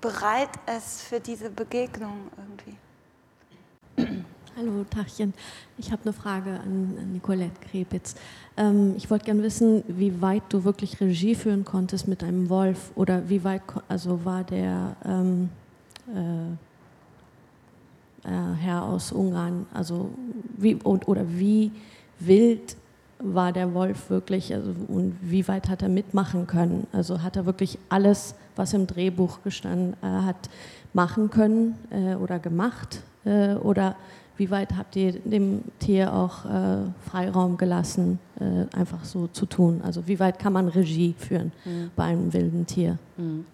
[0.00, 2.76] bereit ist für diese Begegnung irgendwie.
[4.58, 5.34] Hallo, Tachchen.
[5.76, 8.16] Ich habe eine Frage an Nicolette Krepitz.
[8.56, 12.90] Ähm, ich wollte gerne wissen, wie weit du wirklich Regie führen konntest mit einem Wolf
[12.96, 15.50] oder wie weit also war der ähm,
[16.12, 16.48] äh,
[18.28, 20.10] äh, Herr aus Ungarn, also
[20.56, 21.70] wie, oder wie
[22.18, 22.74] wild
[23.20, 26.88] war der Wolf wirklich also, und wie weit hat er mitmachen können?
[26.92, 30.50] Also hat er wirklich alles, was im Drehbuch gestanden äh, hat,
[30.94, 33.02] machen können äh, oder gemacht?
[33.24, 33.94] Äh, oder
[34.38, 36.78] wie weit habt ihr dem Tier auch äh,
[37.10, 39.82] Freiraum gelassen, äh, einfach so zu tun?
[39.84, 41.90] Also wie weit kann man Regie führen mhm.
[41.96, 42.98] bei einem wilden Tier?
[43.16, 43.44] Mhm.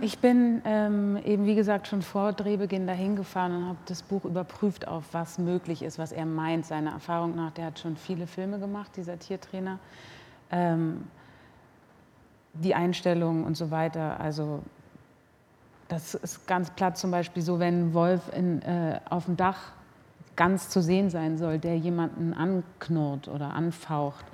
[0.00, 4.24] Ich bin ähm, eben, wie gesagt, schon vor Drehbeginn dahin gefahren und habe das Buch
[4.24, 7.50] überprüft, auf was möglich ist, was er meint, seiner Erfahrung nach.
[7.52, 9.78] Der hat schon viele Filme gemacht, dieser Tiertrainer.
[10.50, 11.04] Ähm,
[12.54, 14.18] die Einstellungen und so weiter.
[14.18, 14.62] Also
[15.88, 19.72] das ist ganz platt zum Beispiel so, wenn ein Wolf in, äh, auf dem Dach
[20.34, 24.24] ganz zu sehen sein soll, der jemanden anknurrt oder anfaucht.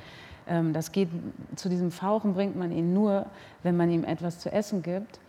[0.46, 1.08] Ähm, das geht,
[1.56, 3.26] zu diesem Fauchen bringt man ihn nur,
[3.62, 5.20] wenn man ihm etwas zu essen gibt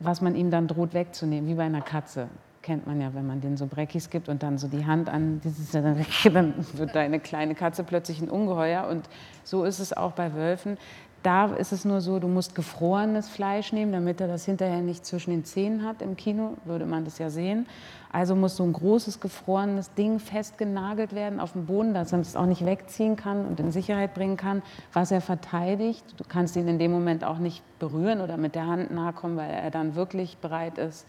[0.00, 2.28] was man ihm dann droht wegzunehmen, wie bei einer Katze.
[2.62, 5.40] Kennt man ja, wenn man denen so Breckis gibt und dann so die Hand an
[5.44, 5.70] dieses,
[6.32, 8.86] dann wird deine kleine Katze plötzlich ein Ungeheuer.
[8.88, 9.08] Und
[9.44, 10.76] so ist es auch bei Wölfen.
[11.22, 15.04] Da ist es nur so, du musst gefrorenes Fleisch nehmen, damit er das hinterher nicht
[15.04, 16.00] zwischen den Zähnen hat.
[16.00, 17.66] Im Kino würde man das ja sehen.
[18.10, 22.36] Also muss so ein großes gefrorenes Ding festgenagelt werden auf dem Boden, dass er es
[22.36, 24.62] auch nicht wegziehen kann und in Sicherheit bringen kann,
[24.94, 26.02] was er verteidigt.
[26.16, 29.36] Du kannst ihn in dem Moment auch nicht berühren oder mit der Hand nahe kommen,
[29.36, 31.06] weil er dann wirklich bereit ist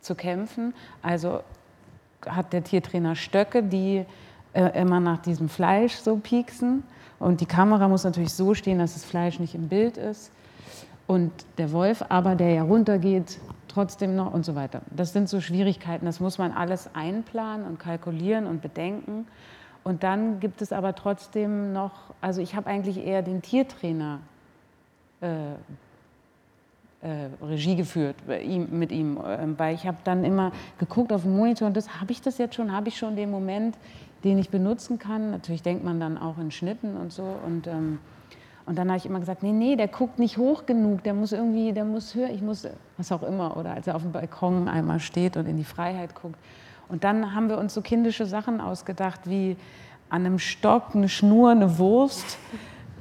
[0.00, 0.74] zu kämpfen.
[1.02, 1.40] Also
[2.26, 4.04] hat der Tiertrainer Stöcke, die
[4.54, 6.82] äh, immer nach diesem Fleisch so pieksen
[7.18, 10.30] und die Kamera muss natürlich so stehen, dass das Fleisch nicht im Bild ist.
[11.06, 13.38] Und der Wolf aber, der ja runtergeht,
[13.68, 14.82] trotzdem noch und so weiter.
[14.90, 19.26] Das sind so Schwierigkeiten, das muss man alles einplanen und kalkulieren und bedenken.
[19.84, 24.18] Und dann gibt es aber trotzdem noch, also ich habe eigentlich eher den Tiertrainer
[25.20, 25.28] äh,
[27.02, 31.36] äh, Regie geführt ihm, mit ihm, äh, weil ich habe dann immer geguckt auf den
[31.36, 33.76] Monitor und das habe ich das jetzt schon, habe ich schon den Moment,
[34.26, 35.30] den ich benutzen kann.
[35.30, 37.22] Natürlich denkt man dann auch in Schnitten und so.
[37.46, 38.00] Und, ähm,
[38.66, 41.30] und dann habe ich immer gesagt, nee, nee, der guckt nicht hoch genug, der muss
[41.30, 42.66] irgendwie, der muss höher, ich muss,
[42.96, 43.56] was auch immer.
[43.56, 46.36] Oder als er auf dem Balkon einmal steht und in die Freiheit guckt.
[46.88, 49.56] Und dann haben wir uns so kindische Sachen ausgedacht, wie
[50.08, 52.38] an einem Stock eine Schnur, eine Wurst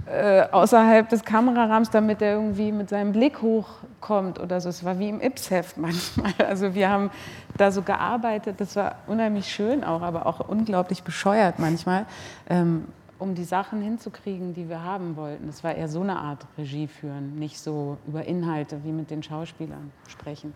[0.08, 4.70] äh, außerhalb des Kamerarahmens, damit er irgendwie mit seinem Blick hochkommt oder so.
[4.70, 6.34] Es war wie im Ips-Heft manchmal.
[6.48, 7.10] Also wir haben
[7.58, 12.06] da so gearbeitet, das war unheimlich schön auch, aber auch unglaublich bescheuert manchmal,
[12.50, 12.86] ähm,
[13.18, 15.48] um die Sachen hinzukriegen, die wir haben wollten.
[15.48, 19.24] Das war eher so eine Art Regie führen, nicht so über Inhalte wie mit den
[19.24, 20.54] Schauspielern sprechen.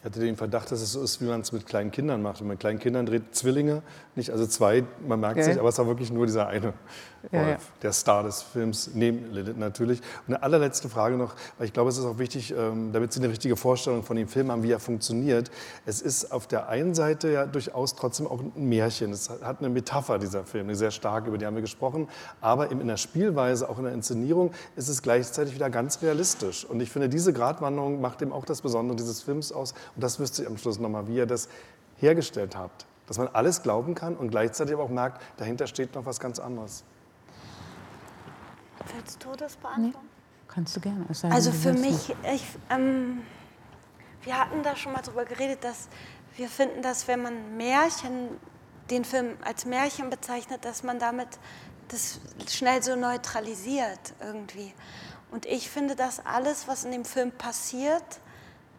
[0.00, 2.40] Ich hatte den Verdacht, dass es so ist, wie man es mit kleinen Kindern macht.
[2.40, 3.82] Man mit kleinen Kindern dreht, Zwillinge,
[4.16, 5.52] nicht also zwei, man merkt es ja.
[5.52, 6.74] nicht, aber es war wirklich nur dieser eine
[7.32, 7.56] ja, ja.
[7.82, 10.00] der Star des Films, neben Lilith natürlich.
[10.26, 13.20] Und eine allerletzte Frage noch, weil ich glaube, es ist auch wichtig, ähm, damit Sie
[13.20, 15.50] eine richtige Vorstellung von dem Film haben, wie er funktioniert.
[15.86, 19.12] Es ist auf der einen Seite ja durchaus trotzdem auch ein Märchen.
[19.12, 22.08] Es hat eine Metapher, dieser Film, eine sehr stark, über die haben wir gesprochen.
[22.40, 26.64] Aber in der Spielweise, auch in der Inszenierung, ist es gleichzeitig wieder ganz realistisch.
[26.64, 29.72] Und ich finde, diese Gratwanderung macht eben auch das Besondere dieses Films aus.
[29.94, 31.48] Und das wüsste ich am Schluss nochmal, wie ihr das
[31.96, 32.86] hergestellt habt.
[33.06, 36.38] Dass man alles glauben kann und gleichzeitig aber auch merkt, dahinter steht noch was ganz
[36.38, 36.84] anderes.
[38.92, 40.06] Willst du das beantworten?
[40.06, 41.06] Nee, kannst du gerne.
[41.30, 43.22] also für mich, ich, ähm,
[44.22, 45.88] wir hatten da schon mal drüber geredet, dass
[46.36, 48.28] wir finden, dass wenn man Märchen,
[48.90, 51.28] den Film als Märchen bezeichnet, dass man damit
[51.88, 54.72] das schnell so neutralisiert irgendwie.
[55.30, 58.20] Und ich finde, dass alles, was in dem Film passiert,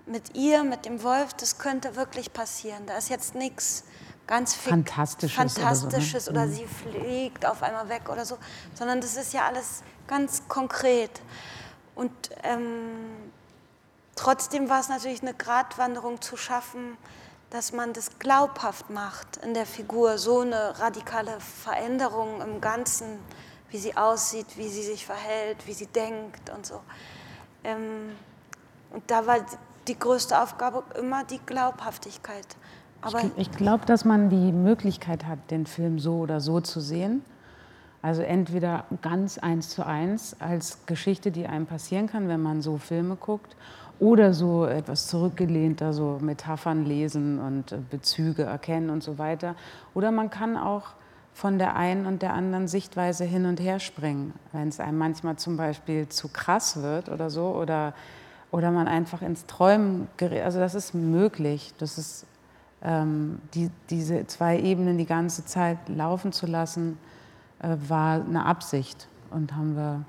[0.05, 2.85] mit ihr, mit dem Wolf, das könnte wirklich passieren.
[2.85, 3.83] Da ist jetzt nichts
[4.27, 6.63] ganz Fantastisches, Fantastisches oder, so, ne?
[6.63, 8.37] oder, sie fliegt auf einmal weg oder so,
[8.73, 11.21] sondern das ist ja alles ganz konkret.
[11.95, 12.11] Und
[12.43, 13.31] ähm,
[14.15, 16.97] trotzdem war es natürlich eine Gratwanderung zu schaffen,
[17.49, 23.19] dass man das glaubhaft macht in der Figur, so eine radikale Veränderung im Ganzen,
[23.69, 26.81] wie sie aussieht, wie sie sich verhält, wie sie denkt und so.
[27.63, 28.15] Ähm,
[28.91, 29.37] und da war
[29.87, 32.47] die größte Aufgabe immer die Glaubhaftigkeit.
[33.05, 36.79] Aber ich, ich glaube, dass man die Möglichkeit hat, den Film so oder so zu
[36.79, 37.21] sehen.
[38.01, 42.77] Also entweder ganz eins zu eins als Geschichte, die einem passieren kann, wenn man so
[42.77, 43.55] Filme guckt,
[43.99, 49.55] oder so etwas zurückgelehnter, so Metaphern lesen und äh, Bezüge erkennen und so weiter.
[49.93, 50.89] Oder man kann auch
[51.33, 55.37] von der einen und der anderen Sichtweise hin und her springen, wenn es einem manchmal
[55.37, 57.93] zum Beispiel zu krass wird oder so, oder,
[58.51, 60.43] oder man einfach ins Träumen gerät.
[60.43, 61.73] Also das ist möglich.
[61.77, 62.25] Das ist
[62.85, 66.97] ähm, die, diese zwei Ebenen die ganze Zeit laufen zu lassen,
[67.59, 70.05] äh, war eine Absicht und haben wir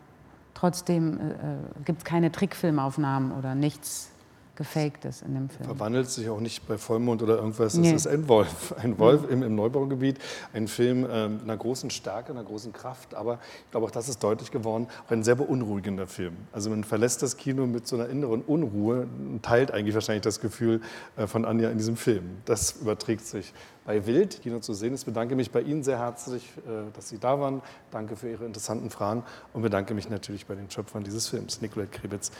[0.54, 4.10] trotzdem äh, äh gibt es keine Trickfilmaufnahmen oder nichts
[4.56, 5.64] Gefaktes in dem Film.
[5.64, 7.74] Verwandelt sich auch nicht bei Vollmond oder irgendwas.
[7.74, 7.90] Nee.
[7.90, 8.74] Es ist ein Wolf.
[8.78, 10.18] Ein Wolf im, im, Neubaugebiet.
[10.52, 13.14] Ein Film ähm, einer großen Stärke, einer großen Kraft.
[13.14, 14.88] Aber ich glaube, auch das ist deutlich geworden.
[15.08, 16.36] Ein sehr beunruhigender Film.
[16.52, 20.40] Also man verlässt das Kino mit so einer inneren Unruhe und teilt eigentlich wahrscheinlich das
[20.40, 20.80] Gefühl
[21.16, 22.38] äh, von Anja in diesem Film.
[22.46, 23.52] Das überträgt sich
[23.84, 25.00] bei Wild, Kino zu sehen ist.
[25.00, 27.62] Ich bedanke mich bei Ihnen sehr herzlich, äh, dass Sie da waren.
[27.90, 31.98] Danke für Ihre interessanten Fragen und bedanke mich natürlich bei den Schöpfern dieses Films, Nicolette
[31.98, 32.32] Krebitz,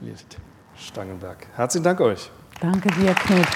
[0.00, 0.38] Lied.
[0.76, 1.46] Stangenberg.
[1.56, 2.30] Herzlichen Dank euch.
[2.60, 3.46] Danke dir, Knut.